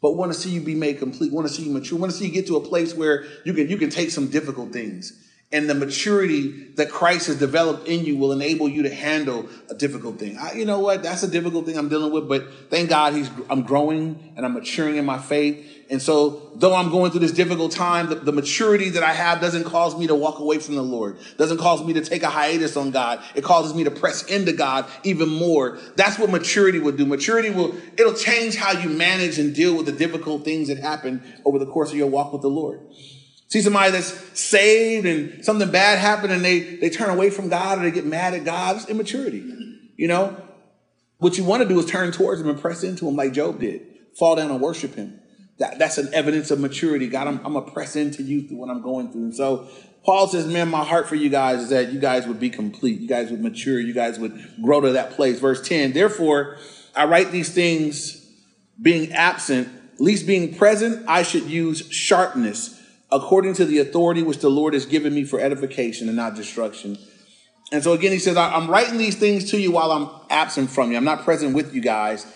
But 0.00 0.12
want 0.12 0.32
to 0.32 0.38
see 0.38 0.50
you 0.50 0.60
be 0.60 0.76
made 0.76 0.98
complete, 0.98 1.32
want 1.32 1.48
to 1.48 1.52
see 1.52 1.64
you 1.64 1.72
mature, 1.72 1.98
want 1.98 2.12
to 2.12 2.16
see 2.16 2.26
you 2.26 2.32
get 2.32 2.46
to 2.46 2.56
a 2.56 2.60
place 2.60 2.94
where 2.94 3.24
you 3.44 3.52
can 3.54 3.68
you 3.68 3.76
can 3.76 3.90
take 3.90 4.10
some 4.10 4.28
difficult 4.28 4.72
things 4.72 5.29
and 5.52 5.68
the 5.68 5.74
maturity 5.74 6.68
that 6.76 6.90
Christ 6.90 7.26
has 7.26 7.36
developed 7.36 7.88
in 7.88 8.04
you 8.04 8.16
will 8.16 8.30
enable 8.30 8.68
you 8.68 8.84
to 8.84 8.94
handle 8.94 9.48
a 9.68 9.74
difficult 9.74 10.18
thing. 10.18 10.38
I, 10.38 10.52
you 10.52 10.64
know 10.64 10.78
what? 10.78 11.02
That's 11.02 11.24
a 11.24 11.28
difficult 11.28 11.66
thing 11.66 11.76
I'm 11.76 11.88
dealing 11.88 12.12
with, 12.12 12.28
but 12.28 12.44
thank 12.70 12.88
God 12.88 13.14
he's, 13.14 13.28
I'm 13.48 13.62
growing 13.62 14.32
and 14.36 14.46
I'm 14.46 14.54
maturing 14.54 14.96
in 14.96 15.04
my 15.04 15.18
faith. 15.18 15.66
And 15.90 16.00
so 16.00 16.52
though 16.54 16.74
I'm 16.74 16.90
going 16.90 17.10
through 17.10 17.20
this 17.20 17.32
difficult 17.32 17.72
time, 17.72 18.08
the, 18.08 18.14
the 18.14 18.32
maturity 18.32 18.90
that 18.90 19.02
I 19.02 19.12
have 19.12 19.40
doesn't 19.40 19.64
cause 19.64 19.98
me 19.98 20.06
to 20.06 20.14
walk 20.14 20.38
away 20.38 20.58
from 20.58 20.76
the 20.76 20.82
Lord, 20.82 21.18
doesn't 21.36 21.58
cause 21.58 21.82
me 21.82 21.94
to 21.94 22.00
take 22.00 22.22
a 22.22 22.30
hiatus 22.30 22.76
on 22.76 22.92
God. 22.92 23.20
It 23.34 23.42
causes 23.42 23.74
me 23.74 23.82
to 23.84 23.90
press 23.90 24.22
into 24.22 24.52
God 24.52 24.86
even 25.02 25.28
more. 25.28 25.78
That's 25.96 26.16
what 26.16 26.30
maturity 26.30 26.78
will 26.78 26.92
do. 26.92 27.04
Maturity 27.06 27.50
will, 27.50 27.74
it'll 27.98 28.14
change 28.14 28.54
how 28.54 28.70
you 28.70 28.88
manage 28.88 29.40
and 29.40 29.52
deal 29.52 29.76
with 29.76 29.86
the 29.86 29.92
difficult 29.92 30.44
things 30.44 30.68
that 30.68 30.78
happen 30.78 31.22
over 31.44 31.58
the 31.58 31.66
course 31.66 31.90
of 31.90 31.96
your 31.96 32.06
walk 32.06 32.32
with 32.32 32.42
the 32.42 32.48
Lord. 32.48 32.80
See 33.50 33.62
somebody 33.62 33.90
that's 33.90 34.40
saved 34.40 35.06
and 35.06 35.44
something 35.44 35.70
bad 35.70 35.98
happened 35.98 36.32
and 36.32 36.44
they, 36.44 36.60
they 36.76 36.88
turn 36.88 37.10
away 37.10 37.30
from 37.30 37.48
God 37.48 37.78
or 37.78 37.82
they 37.82 37.90
get 37.90 38.06
mad 38.06 38.32
at 38.32 38.44
God. 38.44 38.76
It's 38.76 38.88
immaturity. 38.88 39.44
You 39.96 40.08
know? 40.08 40.40
What 41.18 41.36
you 41.36 41.44
want 41.44 41.62
to 41.62 41.68
do 41.68 41.78
is 41.78 41.86
turn 41.86 42.12
towards 42.12 42.40
him 42.40 42.48
and 42.48 42.60
press 42.60 42.84
into 42.84 43.08
him 43.08 43.16
like 43.16 43.32
Job 43.32 43.58
did. 43.58 43.82
Fall 44.16 44.36
down 44.36 44.50
and 44.52 44.60
worship 44.60 44.94
him. 44.94 45.20
That, 45.58 45.78
that's 45.78 45.98
an 45.98 46.14
evidence 46.14 46.50
of 46.50 46.60
maturity. 46.60 47.08
God, 47.08 47.26
I'm, 47.26 47.44
I'm 47.44 47.52
going 47.52 47.66
to 47.66 47.72
press 47.72 47.96
into 47.96 48.22
you 48.22 48.46
through 48.46 48.56
what 48.56 48.70
I'm 48.70 48.82
going 48.82 49.10
through. 49.10 49.24
And 49.24 49.34
so 49.34 49.68
Paul 50.04 50.28
says, 50.28 50.46
man, 50.46 50.68
my 50.68 50.84
heart 50.84 51.08
for 51.08 51.16
you 51.16 51.28
guys 51.28 51.60
is 51.60 51.68
that 51.70 51.92
you 51.92 51.98
guys 51.98 52.28
would 52.28 52.40
be 52.40 52.50
complete. 52.50 53.00
You 53.00 53.08
guys 53.08 53.30
would 53.30 53.40
mature. 53.40 53.80
You 53.80 53.92
guys 53.92 54.18
would 54.18 54.40
grow 54.62 54.80
to 54.80 54.92
that 54.92 55.10
place. 55.10 55.40
Verse 55.40 55.60
10, 55.60 55.92
therefore, 55.92 56.56
I 56.94 57.04
write 57.04 57.32
these 57.32 57.52
things 57.52 58.26
being 58.80 59.12
absent, 59.12 59.68
least 60.00 60.26
being 60.26 60.54
present, 60.54 61.04
I 61.08 61.24
should 61.24 61.44
use 61.44 61.86
sharpness 61.90 62.79
according 63.12 63.54
to 63.54 63.64
the 63.64 63.78
authority 63.78 64.22
which 64.22 64.38
the 64.38 64.50
Lord 64.50 64.74
has 64.74 64.86
given 64.86 65.14
me 65.14 65.24
for 65.24 65.40
edification 65.40 66.08
and 66.08 66.16
not 66.16 66.34
destruction. 66.34 66.98
And 67.72 67.82
so 67.82 67.92
again, 67.92 68.12
he 68.12 68.18
says, 68.18 68.36
I'm 68.36 68.68
writing 68.68 68.98
these 68.98 69.16
things 69.16 69.50
to 69.52 69.60
you 69.60 69.72
while 69.72 69.92
I'm 69.92 70.08
absent 70.28 70.70
from 70.70 70.90
you. 70.90 70.96
I'm 70.96 71.04
not 71.04 71.24
present 71.24 71.54
with 71.54 71.74
you 71.74 71.80
guys. 71.80 72.26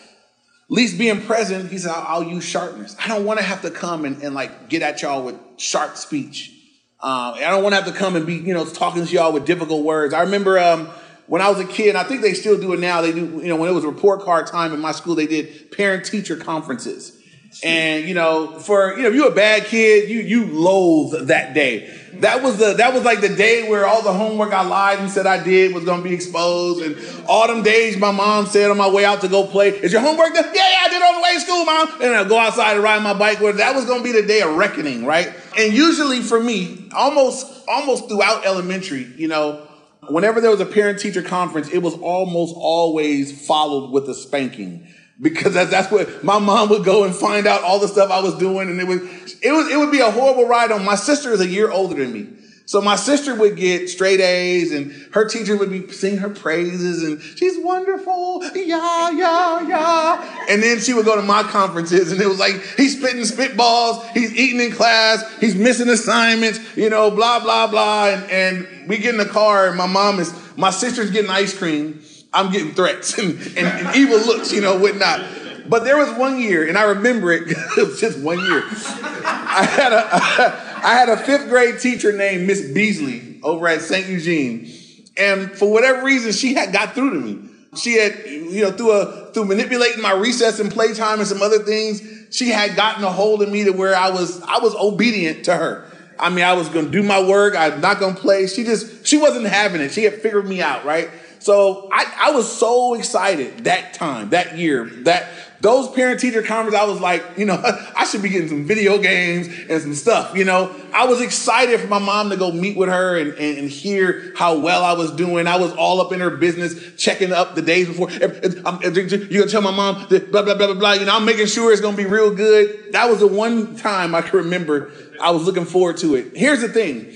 Least 0.69 0.97
being 0.97 1.21
present, 1.21 1.71
he 1.71 1.79
said, 1.79 1.93
I'll, 1.95 2.23
use 2.23 2.45
sharpness. 2.45 2.97
I 2.99 3.09
don't 3.09 3.25
want 3.25 3.39
to 3.39 3.45
have 3.45 3.63
to 3.63 3.71
come 3.71 4.05
and, 4.05 4.23
and 4.23 4.35
like 4.35 4.69
get 4.69 4.83
at 4.83 5.03
y'all 5.03 5.25
with 5.25 5.37
sharp 5.57 5.97
speech. 5.97 6.53
Uh, 7.01 7.33
I 7.37 7.51
don't 7.51 7.63
want 7.63 7.75
to 7.75 7.83
have 7.83 7.93
to 7.93 7.99
come 7.99 8.17
and 8.17 8.25
be, 8.25 8.37
you 8.37 8.55
know, 8.55 8.65
talking 8.65 9.05
to 9.05 9.13
y'all 9.13 9.33
with 9.33 9.45
difficult 9.45 9.85
words. 9.85 10.15
I 10.15 10.23
remember 10.23 10.59
um, 10.59 10.87
when 11.27 11.43
I 11.43 11.51
was 11.51 11.61
a 11.61 11.67
kid, 11.67 11.91
and 11.91 11.99
I 11.99 12.05
think 12.05 12.23
they 12.23 12.33
still 12.33 12.59
do 12.59 12.73
it 12.73 12.81
now. 12.81 13.03
They 13.03 13.13
do, 13.13 13.41
you 13.43 13.49
know, 13.49 13.57
when 13.57 13.69
it 13.69 13.73
was 13.73 13.85
report 13.85 14.23
card 14.23 14.47
time 14.47 14.73
in 14.73 14.81
my 14.81 14.93
school, 14.93 15.15
they 15.15 15.27
did 15.27 15.71
parent 15.73 16.07
teacher 16.07 16.37
conferences. 16.37 17.21
And 17.63 18.09
you 18.09 18.15
know, 18.15 18.59
for 18.59 18.97
you 18.97 19.03
know, 19.03 19.09
if 19.09 19.15
you're 19.15 19.29
a 19.29 19.35
bad 19.35 19.67
kid, 19.67 20.09
you 20.09 20.21
you 20.21 20.47
loathe 20.47 21.29
that 21.29 21.55
day. 21.55 22.01
That 22.15 22.43
was 22.43 22.59
the 22.59 22.75
that 22.75 22.95
was 22.95 23.05
like 23.05 23.21
the 23.21 23.29
day 23.29 23.69
where 23.69 23.87
all 23.87 24.03
the 24.03 24.13
homework 24.13 24.53
I 24.53 24.63
lied 24.63 24.99
and 24.99 25.11
said 25.11 25.27
I 25.27 25.43
did 25.43 25.75
was 25.75 25.85
gonna 25.85 26.03
be 26.03 26.15
exposed. 26.15 26.83
And 26.83 27.27
all 27.27 27.47
them 27.47 27.63
days 27.63 27.97
my 27.97 28.11
mom 28.11 28.47
said 28.47 28.71
on 28.71 28.77
my 28.77 28.89
way 28.89 29.05
out 29.05 29.21
to 29.23 29.29
go 29.29 29.47
play, 29.47 29.69
is 29.71 29.93
your 29.93 30.01
homework 30.01 30.33
done? 30.35 30.45
Yeah, 30.45 30.53
yeah, 30.55 30.79
I 30.85 30.89
did 30.89 31.03
on 31.03 31.15
the 31.17 31.23
way 31.23 31.35
to 31.35 31.41
school, 31.41 31.65
mom. 31.65 32.03
And 32.03 32.15
I 32.15 32.29
go 32.29 32.39
outside 32.39 32.75
and 32.75 32.83
ride 32.83 33.03
my 33.03 33.15
bike. 33.15 33.41
Where 33.41 33.53
that 33.53 33.75
was 33.75 33.85
gonna 33.85 34.03
be 34.03 34.13
the 34.13 34.23
day 34.23 34.41
of 34.41 34.57
reckoning, 34.57 35.05
right? 35.05 35.33
And 35.59 35.73
usually 35.73 36.21
for 36.21 36.41
me, 36.41 36.89
almost 36.93 37.67
almost 37.69 38.09
throughout 38.09 38.47
elementary, 38.47 39.05
you 39.17 39.29
know, 39.29 39.67
whenever 40.09 40.41
there 40.41 40.51
was 40.51 40.61
a 40.61 40.67
parent 40.67 41.01
teacher 41.01 41.23
conference, 41.23 41.69
it 41.69 41.79
was 41.79 41.95
almost 41.95 42.55
always 42.57 43.47
followed 43.47 43.91
with 43.91 44.09
a 44.09 44.15
spanking 44.15 44.87
because 45.21 45.55
that's, 45.55 45.71
that's 45.71 45.93
what 45.93 46.25
my 46.25 46.39
mom 46.39 46.71
would 46.71 46.85
go 46.85 47.05
and 47.05 47.15
find 47.15 47.47
out 47.47 47.63
all 47.63 47.79
the 47.79 47.89
stuff 47.89 48.11
I 48.11 48.21
was 48.21 48.37
doing. 48.37 48.69
And 48.69 48.81
it 48.81 48.87
was, 48.87 49.01
it 49.43 49.53
was, 49.53 49.71
it 49.71 49.77
would 49.77 49.93
be 49.93 50.01
a 50.01 50.11
horrible 50.11 50.47
ride 50.47 50.73
on. 50.73 50.85
My 50.85 50.97
sister 50.97 51.33
is 51.33 51.41
a 51.41 51.49
year 51.49 51.71
older 51.71 51.95
than 51.95 52.13
me. 52.13 52.29
So 52.67 52.81
my 52.81 52.97
sister 52.97 53.35
would 53.35 53.57
get 53.57 53.91
straight 53.91 54.21
A's 54.21 54.73
and 54.73 54.91
her 55.13 55.29
teacher 55.29 55.55
would 55.55 55.69
be 55.69 55.87
singing 55.93 56.19
her 56.21 56.31
praises 56.31 57.03
and 57.03 57.21
she's 57.21 57.63
wonderful. 57.63 58.43
Yeah, 58.55 59.11
yeah, 59.11 59.69
yeah. 59.69 60.47
And 60.49 60.63
then 60.63 60.81
she 60.81 60.95
would 60.95 61.05
go 61.05 61.15
to 61.15 61.23
my 61.23 61.43
conferences 61.43 62.11
and 62.11 62.23
it 62.23 62.27
was 62.27 62.39
like, 62.39 62.55
he's 62.79 62.97
spitting 62.99 63.23
spitballs. 63.23 64.09
He's 64.13 64.35
eating 64.35 64.61
in 64.61 64.73
class. 64.73 65.23
He's 65.41 65.55
missing 65.55 65.91
assignments, 65.91 66.59
you 66.75 66.89
know, 66.89 67.11
blah, 67.11 67.41
blah, 67.41 67.67
blah. 67.67 68.09
And, 68.09 68.31
and 68.31 68.89
we 68.89 68.97
get 68.97 69.11
in 69.11 69.19
the 69.19 69.27
car 69.27 69.69
and 69.69 69.77
my 69.77 69.87
mom 69.87 70.19
is, 70.19 70.33
my 70.57 70.71
sister's 70.71 71.11
getting 71.11 71.31
ice 71.31 71.57
cream. 71.57 72.03
I'm 72.35 72.51
getting 72.51 72.75
threats 72.75 73.17
and, 73.17 73.41
and, 73.57 73.67
and 73.67 73.97
evil 73.97 74.19
looks, 74.19 74.53
you 74.53 74.61
know, 74.61 74.77
whatnot. 74.77 75.25
But 75.67 75.85
there 75.85 75.97
was 75.97 76.11
one 76.19 76.39
year, 76.41 76.69
and 76.69 76.77
I 76.77 76.83
remember 76.83 77.33
it, 77.33 77.43
it 77.49 77.87
was 77.87 78.01
just 78.01 78.19
one 78.19 78.39
year. 78.39 78.63
I 78.67 79.65
had 79.65 79.93
a, 79.93 80.05
I 80.85 80.95
had 80.95 81.09
a 81.09 81.17
fifth 81.17 81.49
grade 81.49 81.79
teacher 81.81 82.13
named 82.13 82.47
Miss 82.47 82.71
Beasley 82.73 83.41
over 83.43 83.69
at 83.69 83.81
St. 83.81 84.09
Eugene. 84.09 84.71
And 85.17 85.51
for 85.53 85.71
whatever 85.71 86.05
reason, 86.05 86.33
she 86.33 86.55
had 86.55 86.73
got 86.73 86.95
through 86.95 87.11
to 87.11 87.21
me. 87.21 87.49
She 87.77 87.99
had, 87.99 88.27
you 88.27 88.63
know, 88.63 88.73
through 88.73 88.93
a, 88.93 89.33
through 89.33 89.47
manipulating 89.47 90.03
my 90.03 90.13
recess 90.13 90.61
and 90.61 90.71
playtime 90.71 91.19
and 91.19 91.27
some 91.27 91.43
other 91.43 91.61
things, 91.61 92.03
she 92.31 92.51
had 92.51 92.77
gotten 92.77 93.05
a 93.05 93.11
hold 93.11 93.43
of 93.43 93.49
me 93.49 93.65
to 93.65 93.71
where 93.71 93.97
I 93.97 94.11
was, 94.11 94.43
I 94.43 94.59
was 94.59 94.75
obedient 94.75 95.45
to 95.47 95.57
her. 95.57 95.91
I 96.19 96.31
mean, 96.31 96.45
I 96.45 96.53
was 96.53 96.69
going 96.69 96.87
to 96.87 96.91
do 96.91 97.03
my 97.03 97.23
work. 97.23 97.55
I'm 97.57 97.81
not 97.81 97.99
going 97.99 98.15
to 98.15 98.21
play. 98.21 98.47
She 98.47 98.65
just, 98.65 99.07
she 99.07 99.17
wasn't 99.17 99.47
having 99.47 99.81
it. 99.81 99.93
She 99.93 100.05
had 100.05 100.15
figured 100.15 100.47
me 100.47 100.63
out, 100.63 100.85
right? 100.85 101.11
So 101.45 101.91
I, 101.93 102.07
I 102.19 102.31
was 102.31 102.51
so 102.51 102.95
excited 102.95 103.65
that 103.65 103.93
time, 103.93 104.31
that 104.31 104.57
year, 104.57 104.87
that 105.03 105.29
those 105.61 105.91
parent 105.91 106.19
teacher 106.19 106.43
conferences, 106.43 106.81
I 106.81 106.87
was 106.87 107.01
like, 107.03 107.23
you 107.37 107.45
know, 107.45 107.63
I 107.97 108.07
should 108.07 108.23
be 108.23 108.31
getting 108.31 108.49
some 108.49 108.65
video 108.65 108.97
games 108.97 109.49
and 109.69 109.83
some 109.83 109.95
stuff, 109.95 110.35
you 110.35 110.47
know. 110.47 110.75
I 110.95 111.05
was 111.05 111.21
excited 111.21 111.81
for 111.81 111.87
my 111.87 111.99
mom 111.99 112.31
to 112.31 112.39
go 112.39 112.51
meet 112.51 112.79
with 112.79 112.89
her 112.89 113.19
and, 113.19 113.33
and, 113.33 113.59
and 113.59 113.69
hear 113.69 114.33
how 114.35 114.59
well 114.59 114.83
I 114.85 114.95
was 114.95 115.13
doing. 115.13 115.47
I 115.47 115.59
was 115.59 115.71
all 115.73 116.01
up 116.01 116.13
in 116.13 116.21
her 116.21 116.31
business, 116.31 116.95
checking 116.97 117.31
up 117.31 117.55
the 117.55 117.61
days 117.61 117.89
before. 117.89 118.11
You're 118.11 118.31
gonna 118.31 119.47
tell 119.47 119.61
my 119.61 119.71
mom 119.71 120.07
that 120.09 120.33
blah, 120.33 120.45
blah, 120.45 120.55
blah, 120.55 120.69
blah, 120.69 120.77
blah. 120.77 120.93
You 120.95 121.05
know, 121.05 121.15
I'm 121.15 121.27
making 121.27 121.49
sure 121.49 121.73
it's 121.73 121.83
gonna 121.83 121.95
be 121.95 122.07
real 122.07 122.35
good. 122.35 122.95
That 122.95 123.11
was 123.11 123.21
the 123.21 123.27
one 123.27 123.77
time 123.77 124.15
I 124.15 124.23
can 124.23 124.39
remember 124.39 124.93
I 125.21 125.31
was 125.33 125.45
looking 125.45 125.67
forward 125.67 125.99
to 125.99 126.15
it. 126.15 126.35
Here's 126.35 126.63
the 126.63 126.71
thing. 126.71 127.15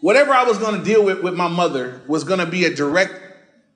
Whatever 0.00 0.32
I 0.32 0.42
was 0.42 0.58
gonna 0.58 0.82
deal 0.82 1.04
with 1.04 1.22
with 1.22 1.34
my 1.34 1.46
mother 1.46 2.00
was 2.08 2.24
gonna 2.24 2.46
be 2.46 2.64
a 2.64 2.74
direct 2.74 3.29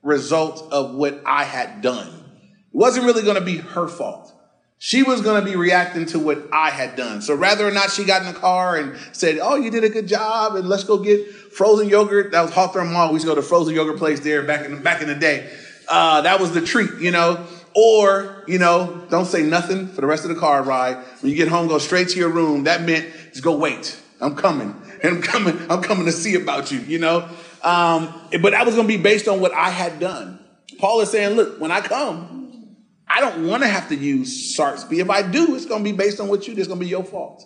result 0.05 0.71
of 0.71 0.93
what 0.93 1.21
I 1.25 1.43
had 1.43 1.81
done. 1.81 2.07
It 2.07 2.77
wasn't 2.77 3.05
really 3.05 3.23
going 3.23 3.35
to 3.35 3.41
be 3.41 3.57
her 3.57 3.87
fault. 3.87 4.31
She 4.77 5.01
was 5.01 5.21
going 5.21 5.43
to 5.43 5.49
be 5.49 5.55
reacting 5.55 6.05
to 6.07 6.19
what 6.19 6.47
I 6.53 6.69
had 6.69 6.95
done. 6.95 7.21
So 7.21 7.33
rather 7.33 7.67
or 7.67 7.71
not 7.71 7.89
she 7.89 8.05
got 8.05 8.21
in 8.21 8.31
the 8.31 8.39
car 8.39 8.77
and 8.77 8.97
said, 9.13 9.39
Oh, 9.41 9.55
you 9.55 9.71
did 9.71 9.83
a 9.83 9.89
good 9.89 10.07
job 10.07 10.55
and 10.55 10.69
let's 10.69 10.83
go 10.83 10.99
get 10.99 11.27
frozen 11.33 11.89
yogurt. 11.89 12.31
That 12.33 12.43
was 12.43 12.51
Hawthorne 12.51 12.93
Mall. 12.93 13.07
We 13.09 13.15
used 13.15 13.25
to 13.25 13.31
go 13.31 13.35
to 13.35 13.41
frozen 13.41 13.73
yogurt 13.73 13.97
place 13.97 14.19
there 14.19 14.43
back 14.43 14.65
in 14.65 14.75
the, 14.75 14.81
back 14.81 15.01
in 15.01 15.07
the 15.07 15.15
day. 15.15 15.51
Uh, 15.87 16.21
that 16.21 16.39
was 16.39 16.51
the 16.51 16.61
treat, 16.61 16.91
you 16.99 17.11
know. 17.11 17.45
Or, 17.73 18.43
you 18.47 18.59
know, 18.59 19.05
don't 19.09 19.25
say 19.25 19.41
nothing 19.41 19.87
for 19.87 20.01
the 20.01 20.07
rest 20.07 20.23
of 20.23 20.29
the 20.29 20.35
car 20.35 20.61
ride. 20.61 20.97
When 21.21 21.31
you 21.31 21.35
get 21.35 21.47
home, 21.47 21.67
go 21.67 21.77
straight 21.77 22.09
to 22.09 22.19
your 22.19 22.29
room. 22.29 22.65
That 22.65 22.83
meant 22.83 23.11
just 23.31 23.43
go 23.43 23.57
wait. 23.57 23.99
I'm 24.21 24.35
coming. 24.35 24.81
And 25.03 25.15
I'm 25.15 25.21
coming, 25.21 25.59
I'm 25.69 25.81
coming 25.81 26.05
to 26.05 26.11
see 26.11 26.35
about 26.35 26.71
you, 26.71 26.79
you 26.79 26.99
know. 26.99 27.27
Um, 27.63 28.13
but 28.41 28.51
that 28.51 28.65
was 28.65 28.75
going 28.75 28.87
to 28.87 28.97
be 28.97 29.01
based 29.01 29.27
on 29.27 29.39
what 29.39 29.53
I 29.53 29.69
had 29.69 29.99
done. 29.99 30.39
Paul 30.79 31.01
is 31.01 31.09
saying, 31.09 31.35
look, 31.35 31.59
when 31.59 31.71
I 31.71 31.81
come, 31.81 32.75
I 33.07 33.21
don't 33.21 33.47
want 33.47 33.63
to 33.63 33.69
have 33.69 33.89
to 33.89 33.95
use 33.95 34.57
Sarsby. 34.57 34.99
If 34.99 35.09
I 35.09 35.21
do, 35.21 35.55
it's 35.55 35.65
going 35.65 35.83
to 35.83 35.89
be 35.89 35.95
based 35.95 36.19
on 36.19 36.27
what 36.27 36.47
you 36.47 36.53
do. 36.53 36.59
It's 36.59 36.67
going 36.67 36.79
to 36.79 36.85
be 36.85 36.89
your 36.89 37.03
fault. 37.03 37.43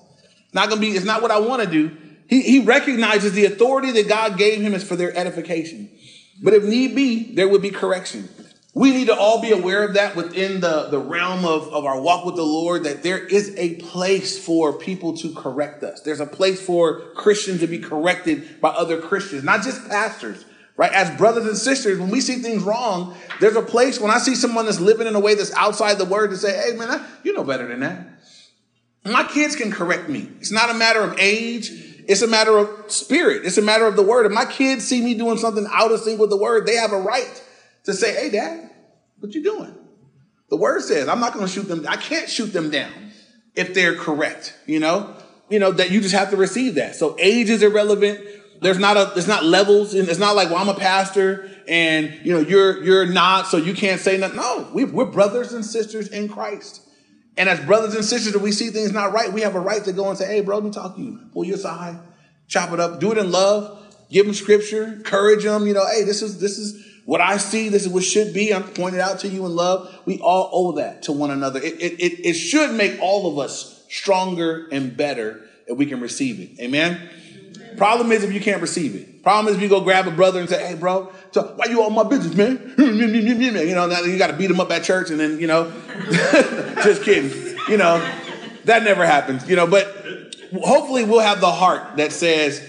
Not 0.54 0.70
going 0.70 0.82
to 0.82 0.88
be, 0.88 0.96
it's 0.96 1.06
not 1.06 1.22
what 1.22 1.32
I 1.32 1.40
want 1.40 1.62
to 1.62 1.70
do. 1.70 1.96
He, 2.28 2.42
he 2.42 2.60
recognizes 2.60 3.34
the 3.34 3.46
authority 3.46 3.92
that 3.92 4.08
God 4.08 4.38
gave 4.38 4.62
him 4.62 4.74
is 4.74 4.84
for 4.84 4.96
their 4.96 5.16
edification. 5.18 5.90
But 6.42 6.54
if 6.54 6.64
need 6.64 6.96
be, 6.96 7.34
there 7.36 7.48
would 7.48 7.62
be 7.62 7.72
correction. 7.72 8.30
We 8.76 8.92
need 8.92 9.08
to 9.08 9.18
all 9.18 9.42
be 9.42 9.52
aware 9.52 9.84
of 9.84 9.96
that 9.96 10.16
within 10.16 10.62
the, 10.62 10.90
the 10.90 11.00
realm 11.00 11.44
of, 11.44 11.74
of 11.74 11.86
our 11.86 12.00
walk 12.00 12.26
with 12.26 12.36
the 12.36 12.44
Lord, 12.44 12.84
that 12.84 13.02
there 13.02 13.18
is 13.18 13.56
a 13.58 13.76
place 13.76 14.44
for 14.44 14.74
people 14.74 15.18
to 15.18 15.34
correct 15.34 15.84
us. 15.84 16.02
There's 16.02 16.20
a 16.20 16.28
place 16.28 16.62
for 16.62 17.00
Christians 17.16 17.62
to 17.62 17.68
be 17.68 17.80
corrected 17.80 18.62
by 18.62 18.70
other 18.70 19.02
Christians, 19.02 19.44
not 19.44 19.64
just 19.64 19.90
pastors, 19.90 20.46
right? 20.78 20.94
As 20.94 21.18
brothers 21.18 21.48
and 21.48 21.58
sisters, 21.58 22.00
when 22.00 22.12
we 22.12 22.22
see 22.22 22.36
things 22.36 22.62
wrong, 22.62 23.18
there's 23.40 23.56
a 23.56 23.62
place 23.64 24.00
when 24.00 24.12
I 24.12 24.20
see 24.20 24.36
someone 24.36 24.66
that's 24.66 24.80
living 24.80 25.08
in 25.08 25.16
a 25.16 25.20
way 25.20 25.34
that's 25.34 25.54
outside 25.54 25.98
the 25.98 26.06
word 26.06 26.30
to 26.30 26.38
say, 26.38 26.56
hey, 26.56 26.78
man, 26.78 26.92
I, 26.92 27.06
you 27.24 27.34
know 27.34 27.44
better 27.44 27.68
than 27.68 27.80
that. 27.80 28.06
My 29.04 29.24
kids 29.24 29.56
can 29.56 29.72
correct 29.72 30.10
me. 30.10 30.30
It's 30.40 30.52
not 30.52 30.70
a 30.70 30.76
matter 30.76 31.02
of 31.02 31.18
age. 31.18 31.72
It's 32.08 32.22
a 32.22 32.28
matter 32.28 32.58
of 32.58 32.92
spirit. 32.92 33.46
It's 33.46 33.58
a 33.58 33.64
matter 33.64 33.88
of 33.88 33.96
the 33.96 34.04
word. 34.04 34.28
If 34.28 34.32
my 34.32 34.46
kids 34.46 34.88
see 34.88 35.02
me 35.02 35.16
doing 35.16 35.38
something 35.38 35.66
out 35.72 35.92
of 35.92 36.02
sync 36.02 36.20
with 36.20 36.30
the 36.30 36.38
word, 36.38 36.68
they 36.68 36.76
have 36.76 36.92
a 36.92 37.00
right 37.00 37.44
to 37.90 37.96
say, 37.96 38.14
hey, 38.14 38.30
dad, 38.30 38.70
what 39.20 39.34
you 39.34 39.44
doing? 39.44 39.76
The 40.50 40.56
word 40.56 40.82
says, 40.82 41.08
I'm 41.08 41.20
not 41.20 41.34
going 41.34 41.46
to 41.46 41.52
shoot 41.52 41.68
them. 41.68 41.86
I 41.88 41.98
can't 41.98 42.30
shoot 42.30 42.54
them 42.54 42.72
down 42.72 43.12
if 43.56 43.74
they're 43.74 43.96
correct, 43.96 44.58
you 44.66 44.80
know? 44.80 45.16
You 45.50 45.60
know, 45.60 45.72
that 45.72 45.92
you 45.92 46.02
just 46.02 46.16
have 46.16 46.30
to 46.32 46.38
receive 46.38 46.76
that. 46.76 46.96
So 46.96 47.16
age 47.20 47.50
is 47.50 47.64
irrelevant 47.64 48.20
there's 48.62 48.80
not 48.80 48.98
a 48.98 49.12
there's 49.14 49.28
not 49.28 49.44
levels 49.44 49.94
and 49.94 50.08
it's 50.08 50.20
not 50.20 50.36
like 50.36 50.50
well 50.50 50.58
i'm 50.58 50.70
a 50.70 50.74
pastor 50.74 51.50
and 51.68 52.20
you 52.24 52.34
know 52.34 52.40
you're 52.40 52.84
you're 52.84 53.06
not 53.06 53.48
so 53.48 53.58
you 53.58 53.74
can't 53.74 54.02
say 54.02 54.18
nothing 54.18 54.38
no 54.38 54.70
we, 54.74 54.84
we're 54.84 55.06
brothers 55.06 55.54
and 55.54 55.66
sisters 55.66 56.10
in 56.10 56.28
christ 56.28 56.82
and 57.38 57.48
as 57.48 57.60
brothers 57.62 57.96
and 57.96 58.04
sisters 58.04 58.36
if 58.36 58.42
we 58.42 58.52
see 58.52 58.70
things 58.70 58.92
not 58.92 59.14
right 59.14 59.32
we 59.32 59.42
have 59.42 59.56
a 59.56 59.60
right 59.60 59.84
to 59.84 59.94
go 59.94 60.10
and 60.10 60.18
say 60.18 60.28
hey 60.28 60.42
bro 60.42 60.56
let 60.56 60.64
me 60.64 60.72
talk 60.72 60.96
to 60.96 61.02
you 61.02 61.20
pull 61.34 61.46
your 61.46 61.58
side 61.58 62.00
chop 62.48 62.72
it 62.72 62.80
up 62.80 63.00
do 63.00 63.12
it 63.12 63.18
in 63.18 63.32
love 63.32 63.78
give 64.10 64.26
them 64.26 64.36
scripture 64.36 64.84
encourage 64.84 65.44
them 65.44 65.66
you 65.68 65.74
know 65.74 65.86
hey 65.88 66.04
this 66.04 66.22
is 66.22 66.40
this 66.40 66.58
is 66.58 66.86
what 67.10 67.22
i 67.22 67.38
see 67.38 67.70
this 67.70 67.86
is 67.86 67.90
what 67.90 68.04
should 68.04 68.34
be 68.34 68.54
i'm 68.54 68.64
pointing 68.64 69.02
out 69.02 69.20
to 69.20 69.28
you 69.28 69.46
in 69.46 69.56
love 69.56 70.02
we 70.06 70.20
all 70.20 70.50
owe 70.54 70.72
that 70.74 71.02
to 71.04 71.12
one 71.12 71.32
another 71.32 71.60
it, 71.60 71.74
it, 71.82 72.00
it, 72.00 72.26
it 72.28 72.34
should 72.34 72.72
make 72.74 73.00
all 73.02 73.32
of 73.32 73.40
us 73.40 73.84
stronger 73.90 74.68
and 74.72 74.96
better 74.96 75.42
if 75.66 75.78
we 75.78 75.86
can 75.86 76.00
receive 76.00 76.40
it 76.40 76.64
amen 76.64 77.10
Problem 77.80 78.12
is 78.12 78.26
if 78.26 78.34
you 78.34 78.42
can't 78.42 78.62
receive 78.62 78.94
it. 78.94 79.24
Problem 79.24 79.48
is 79.48 79.56
if 79.56 79.64
you 79.64 79.70
go 79.70 79.80
grab 79.80 80.06
a 80.06 80.12
brother 80.12 80.42
and 80.42 80.50
say, 80.50 80.68
hey, 80.68 80.76
bro, 80.76 81.14
so 81.32 81.54
why 81.56 81.68
you 81.68 81.82
all 81.82 81.90
my 81.90 82.04
business, 82.04 82.36
man? 82.36 82.74
You 82.78 83.76
know, 83.76 83.88
now 83.88 84.02
you 84.02 84.18
got 84.18 84.28
to 84.28 84.34
beat 84.34 84.52
him 84.52 84.60
up 84.60 84.70
at 84.72 84.84
church 84.84 85.12
and 85.12 85.20
then, 85.20 85.40
you 85.40 85.48
know, 85.48 85.72
just 86.84 87.04
kidding. 87.04 87.58
You 87.70 87.78
know, 87.78 88.06
that 88.66 88.84
never 88.84 89.06
happens, 89.06 89.48
you 89.48 89.56
know, 89.56 89.66
but 89.66 90.36
hopefully 90.62 91.06
we'll 91.06 91.22
have 91.22 91.40
the 91.40 91.52
heart 91.52 91.98
that 91.98 92.12
says, 92.12 92.60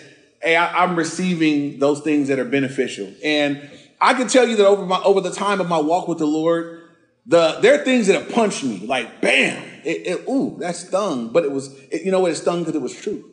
hey, 0.40 0.54
I, 0.54 0.84
am 0.84 0.96
receiving 0.96 1.80
those 1.80 2.00
things 2.02 2.28
that 2.28 2.38
are 2.38 2.44
beneficial. 2.44 3.12
And 3.24 3.68
I 4.00 4.14
can 4.14 4.28
tell 4.28 4.48
you 4.48 4.56
that 4.56 4.66
over 4.66 4.86
my, 4.86 5.00
over 5.02 5.20
the 5.20 5.30
time 5.30 5.60
of 5.60 5.68
my 5.68 5.78
walk 5.78 6.08
with 6.08 6.18
the 6.18 6.26
Lord, 6.26 6.82
the, 7.26 7.58
there 7.60 7.80
are 7.80 7.84
things 7.84 8.06
that 8.06 8.14
have 8.14 8.30
punched 8.30 8.64
me 8.64 8.86
like, 8.86 9.20
bam, 9.20 9.62
it, 9.84 10.06
it 10.06 10.28
ooh, 10.28 10.56
that 10.60 10.76
stung. 10.76 11.32
But 11.32 11.44
it 11.44 11.52
was, 11.52 11.74
it, 11.90 12.02
you 12.02 12.10
know 12.10 12.20
what? 12.20 12.32
It 12.32 12.36
stung 12.36 12.60
because 12.60 12.74
it 12.74 12.82
was 12.82 12.94
true. 12.94 13.30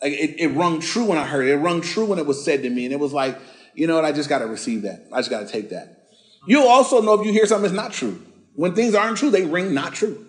Like 0.00 0.12
it, 0.12 0.40
it 0.40 0.48
rung 0.48 0.80
true 0.80 1.04
when 1.04 1.18
I 1.18 1.24
heard 1.24 1.46
it. 1.46 1.52
It 1.52 1.56
rung 1.56 1.80
true 1.80 2.06
when 2.06 2.18
it 2.18 2.26
was 2.26 2.44
said 2.44 2.62
to 2.62 2.70
me. 2.70 2.84
And 2.84 2.92
it 2.92 3.00
was 3.00 3.12
like, 3.12 3.38
you 3.74 3.86
know 3.86 3.96
what? 3.96 4.04
I 4.04 4.12
just 4.12 4.28
got 4.28 4.38
to 4.38 4.46
receive 4.46 4.82
that. 4.82 5.06
I 5.12 5.18
just 5.18 5.30
got 5.30 5.40
to 5.40 5.46
take 5.46 5.70
that. 5.70 6.08
You'll 6.46 6.68
also 6.68 7.00
know 7.00 7.20
if 7.20 7.26
you 7.26 7.32
hear 7.32 7.46
something 7.46 7.62
that's 7.62 7.74
not 7.74 7.92
true. 7.92 8.20
When 8.54 8.74
things 8.74 8.94
aren't 8.94 9.16
true, 9.16 9.30
they 9.30 9.46
ring 9.46 9.74
not 9.74 9.94
true. 9.94 10.26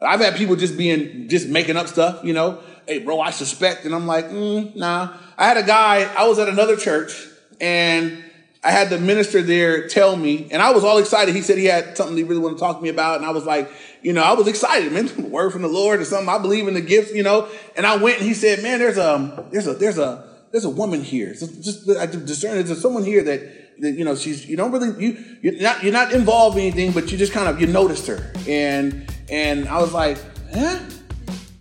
I've 0.00 0.20
had 0.20 0.36
people 0.36 0.56
just 0.56 0.76
being, 0.76 1.28
just 1.28 1.48
making 1.48 1.76
up 1.76 1.88
stuff, 1.88 2.22
you 2.22 2.32
know. 2.32 2.60
Hey, 2.86 2.98
bro, 2.98 3.20
I 3.20 3.30
suspect. 3.30 3.84
And 3.84 3.94
I'm 3.94 4.06
like, 4.06 4.26
mm, 4.26 4.76
nah. 4.76 5.16
I 5.38 5.46
had 5.46 5.56
a 5.56 5.62
guy, 5.62 6.02
I 6.16 6.28
was 6.28 6.38
at 6.38 6.48
another 6.48 6.76
church 6.76 7.26
and 7.60 8.22
I 8.66 8.72
had 8.72 8.90
the 8.90 8.98
minister 8.98 9.42
there 9.42 9.86
tell 9.86 10.16
me, 10.16 10.48
and 10.50 10.60
I 10.60 10.72
was 10.72 10.82
all 10.82 10.98
excited. 10.98 11.36
He 11.36 11.42
said 11.42 11.56
he 11.56 11.66
had 11.66 11.96
something 11.96 12.16
he 12.16 12.24
really 12.24 12.40
wanted 12.40 12.54
to 12.54 12.60
talk 12.60 12.78
to 12.78 12.82
me 12.82 12.88
about. 12.88 13.18
And 13.18 13.24
I 13.24 13.30
was 13.30 13.44
like, 13.44 13.70
you 14.02 14.12
know, 14.12 14.24
I 14.24 14.32
was 14.32 14.48
excited, 14.48 14.92
man. 14.92 15.30
Word 15.30 15.52
from 15.52 15.62
the 15.62 15.68
Lord 15.68 16.00
or 16.00 16.04
something. 16.04 16.28
I 16.28 16.38
believe 16.38 16.66
in 16.66 16.74
the 16.74 16.80
gifts, 16.80 17.14
you 17.14 17.22
know. 17.22 17.48
And 17.76 17.86
I 17.86 17.96
went 17.96 18.18
and 18.18 18.26
he 18.26 18.34
said, 18.34 18.64
man, 18.64 18.80
there's 18.80 18.98
a, 18.98 19.46
there's 19.52 19.68
a, 19.68 19.74
there's 19.74 19.98
a, 19.98 20.28
there's 20.50 20.64
a 20.64 20.70
woman 20.70 21.00
here. 21.04 21.32
Just, 21.32 21.62
just 21.62 21.88
I 21.90 22.06
discern 22.06 22.56
there's 22.64 22.82
someone 22.82 23.04
here 23.04 23.22
that, 23.22 23.78
that, 23.82 23.92
you 23.92 24.04
know, 24.04 24.16
she's, 24.16 24.44
you 24.48 24.56
don't 24.56 24.72
really, 24.72 25.00
you, 25.00 25.24
you're 25.42 25.62
not, 25.62 25.84
you're 25.84 25.92
not 25.92 26.10
involved 26.12 26.56
in 26.56 26.64
anything, 26.64 26.90
but 26.90 27.12
you 27.12 27.18
just 27.18 27.32
kind 27.32 27.48
of, 27.48 27.60
you 27.60 27.68
noticed 27.68 28.08
her. 28.08 28.32
And, 28.48 29.08
and 29.30 29.68
I 29.68 29.80
was 29.80 29.92
like, 29.92 30.18
huh? 30.52 30.80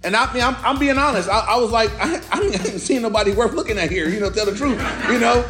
And 0.03 0.15
I 0.15 0.33
mean, 0.33 0.41
I'm, 0.41 0.55
I'm 0.65 0.79
being 0.79 0.97
honest. 0.97 1.29
I, 1.29 1.39
I 1.49 1.57
was 1.57 1.69
like, 1.69 1.91
I, 1.99 2.15
I 2.31 2.45
haven't 2.45 2.79
seen 2.79 3.03
nobody 3.03 3.31
worth 3.31 3.53
looking 3.53 3.77
at 3.77 3.91
here, 3.91 4.09
you 4.09 4.19
know, 4.19 4.31
tell 4.31 4.47
the 4.47 4.55
truth, 4.55 4.81
you 5.11 5.19
know. 5.19 5.45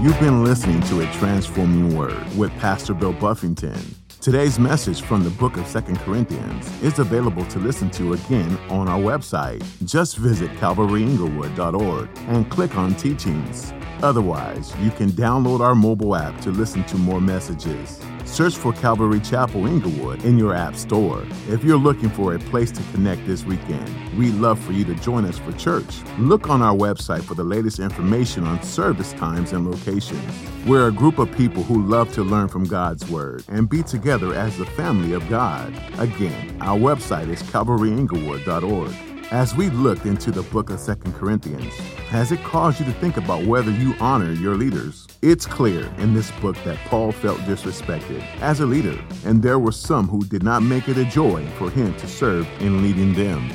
You've 0.00 0.18
been 0.18 0.42
listening 0.42 0.80
to 0.84 1.02
A 1.02 1.12
Transforming 1.12 1.94
Word 1.94 2.34
with 2.34 2.50
Pastor 2.52 2.94
Bill 2.94 3.12
Buffington. 3.12 3.78
Today's 4.22 4.58
message 4.58 5.02
from 5.02 5.24
the 5.24 5.28
book 5.28 5.58
of 5.58 5.66
Second 5.66 5.98
Corinthians 5.98 6.82
is 6.82 6.98
available 6.98 7.44
to 7.48 7.58
listen 7.58 7.90
to 7.90 8.14
again 8.14 8.56
on 8.70 8.88
our 8.88 8.98
website. 8.98 9.62
Just 9.84 10.16
visit 10.16 10.50
calvaryinglewood.org 10.52 12.08
and 12.28 12.50
click 12.50 12.76
on 12.76 12.94
teachings. 12.94 13.74
Otherwise, 14.02 14.74
you 14.78 14.90
can 14.90 15.10
download 15.10 15.60
our 15.60 15.74
mobile 15.74 16.16
app 16.16 16.40
to 16.40 16.50
listen 16.50 16.82
to 16.84 16.96
more 16.96 17.20
messages. 17.20 18.00
Search 18.24 18.56
for 18.56 18.72
Calvary 18.72 19.20
Chapel 19.20 19.66
Inglewood 19.66 20.24
in 20.24 20.38
your 20.38 20.54
app 20.54 20.76
store. 20.76 21.26
If 21.48 21.64
you're 21.64 21.78
looking 21.78 22.10
for 22.10 22.34
a 22.34 22.38
place 22.38 22.70
to 22.72 22.82
connect 22.92 23.26
this 23.26 23.44
weekend, 23.44 23.88
we'd 24.16 24.34
love 24.34 24.58
for 24.58 24.72
you 24.72 24.84
to 24.84 24.94
join 24.96 25.24
us 25.24 25.38
for 25.38 25.52
church. 25.52 26.00
Look 26.18 26.48
on 26.48 26.62
our 26.62 26.74
website 26.74 27.22
for 27.22 27.34
the 27.34 27.44
latest 27.44 27.78
information 27.78 28.44
on 28.44 28.62
service 28.62 29.12
times 29.14 29.52
and 29.52 29.70
locations. 29.70 30.22
We're 30.66 30.88
a 30.88 30.92
group 30.92 31.18
of 31.18 31.30
people 31.36 31.62
who 31.62 31.82
love 31.82 32.12
to 32.14 32.22
learn 32.22 32.48
from 32.48 32.64
God's 32.64 33.08
Word 33.10 33.44
and 33.48 33.68
be 33.68 33.82
together 33.82 34.34
as 34.34 34.56
the 34.56 34.66
family 34.66 35.12
of 35.12 35.28
God. 35.28 35.72
Again, 35.98 36.60
our 36.60 36.78
website 36.78 37.28
is 37.28 37.42
calvaryinglewood.org. 37.42 39.09
As 39.30 39.54
we 39.54 39.70
looked 39.70 40.06
into 40.06 40.32
the 40.32 40.42
book 40.42 40.70
of 40.70 40.80
Second 40.80 41.14
Corinthians, 41.14 41.72
has 42.08 42.32
it 42.32 42.42
caused 42.42 42.80
you 42.80 42.86
to 42.86 42.92
think 42.94 43.16
about 43.16 43.44
whether 43.44 43.70
you 43.70 43.94
honor 44.00 44.32
your 44.32 44.56
leaders? 44.56 45.06
It's 45.22 45.46
clear 45.46 45.84
in 45.98 46.14
this 46.14 46.32
book 46.40 46.56
that 46.64 46.78
Paul 46.86 47.12
felt 47.12 47.38
disrespected 47.42 48.22
as 48.40 48.58
a 48.58 48.66
leader, 48.66 48.98
and 49.24 49.40
there 49.40 49.60
were 49.60 49.70
some 49.70 50.08
who 50.08 50.24
did 50.24 50.42
not 50.42 50.64
make 50.64 50.88
it 50.88 50.98
a 50.98 51.04
joy 51.04 51.46
for 51.58 51.70
him 51.70 51.94
to 51.98 52.08
serve 52.08 52.48
in 52.60 52.82
leading 52.82 53.14
them. 53.14 53.48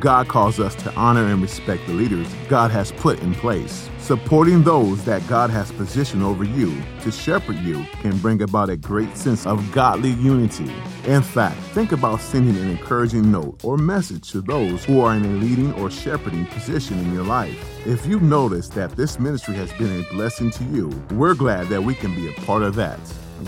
God 0.00 0.28
calls 0.28 0.58
us 0.58 0.74
to 0.76 0.94
honor 0.94 1.26
and 1.26 1.42
respect 1.42 1.86
the 1.86 1.92
leaders 1.92 2.34
God 2.48 2.70
has 2.70 2.92
put 2.92 3.20
in 3.20 3.34
place. 3.34 3.90
Supporting 4.02 4.64
those 4.64 5.04
that 5.04 5.24
God 5.28 5.48
has 5.50 5.70
positioned 5.70 6.24
over 6.24 6.42
you 6.42 6.76
to 7.02 7.12
shepherd 7.12 7.56
you 7.58 7.86
can 8.00 8.18
bring 8.18 8.42
about 8.42 8.68
a 8.68 8.76
great 8.76 9.16
sense 9.16 9.46
of 9.46 9.70
godly 9.70 10.10
unity. 10.10 10.72
In 11.04 11.22
fact, 11.22 11.56
think 11.72 11.92
about 11.92 12.20
sending 12.20 12.56
an 12.56 12.68
encouraging 12.68 13.30
note 13.30 13.60
or 13.62 13.78
message 13.78 14.28
to 14.32 14.40
those 14.40 14.84
who 14.84 15.00
are 15.00 15.14
in 15.14 15.24
a 15.24 15.28
leading 15.28 15.72
or 15.74 15.88
shepherding 15.88 16.46
position 16.46 16.98
in 16.98 17.14
your 17.14 17.22
life. 17.22 17.86
If 17.86 18.04
you've 18.04 18.22
noticed 18.22 18.72
that 18.72 18.90
this 18.96 19.20
ministry 19.20 19.54
has 19.54 19.72
been 19.74 20.00
a 20.00 20.12
blessing 20.12 20.50
to 20.50 20.64
you, 20.64 20.88
we're 21.12 21.34
glad 21.34 21.68
that 21.68 21.84
we 21.84 21.94
can 21.94 22.12
be 22.16 22.28
a 22.28 22.40
part 22.40 22.64
of 22.64 22.74
that. 22.74 22.98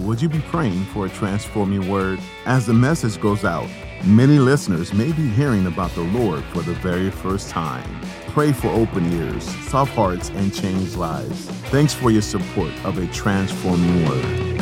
Would 0.02 0.22
you 0.22 0.28
be 0.28 0.40
praying 0.40 0.84
for 0.86 1.06
a 1.06 1.10
transforming 1.10 1.90
word? 1.90 2.20
As 2.46 2.64
the 2.64 2.74
message 2.74 3.20
goes 3.20 3.44
out, 3.44 3.68
Many 4.06 4.38
listeners 4.38 4.92
may 4.92 5.12
be 5.12 5.26
hearing 5.30 5.66
about 5.66 5.90
the 5.92 6.02
Lord 6.02 6.44
for 6.52 6.60
the 6.60 6.74
very 6.74 7.10
first 7.10 7.48
time. 7.48 7.88
Pray 8.34 8.52
for 8.52 8.66
open 8.66 9.12
ears, 9.12 9.44
soft 9.68 9.94
hearts, 9.94 10.30
and 10.30 10.52
changed 10.52 10.96
lives. 10.96 11.46
Thanks 11.70 11.94
for 11.94 12.10
your 12.10 12.20
support 12.20 12.72
of 12.84 12.98
a 12.98 13.06
transforming 13.12 14.08
word. 14.08 14.53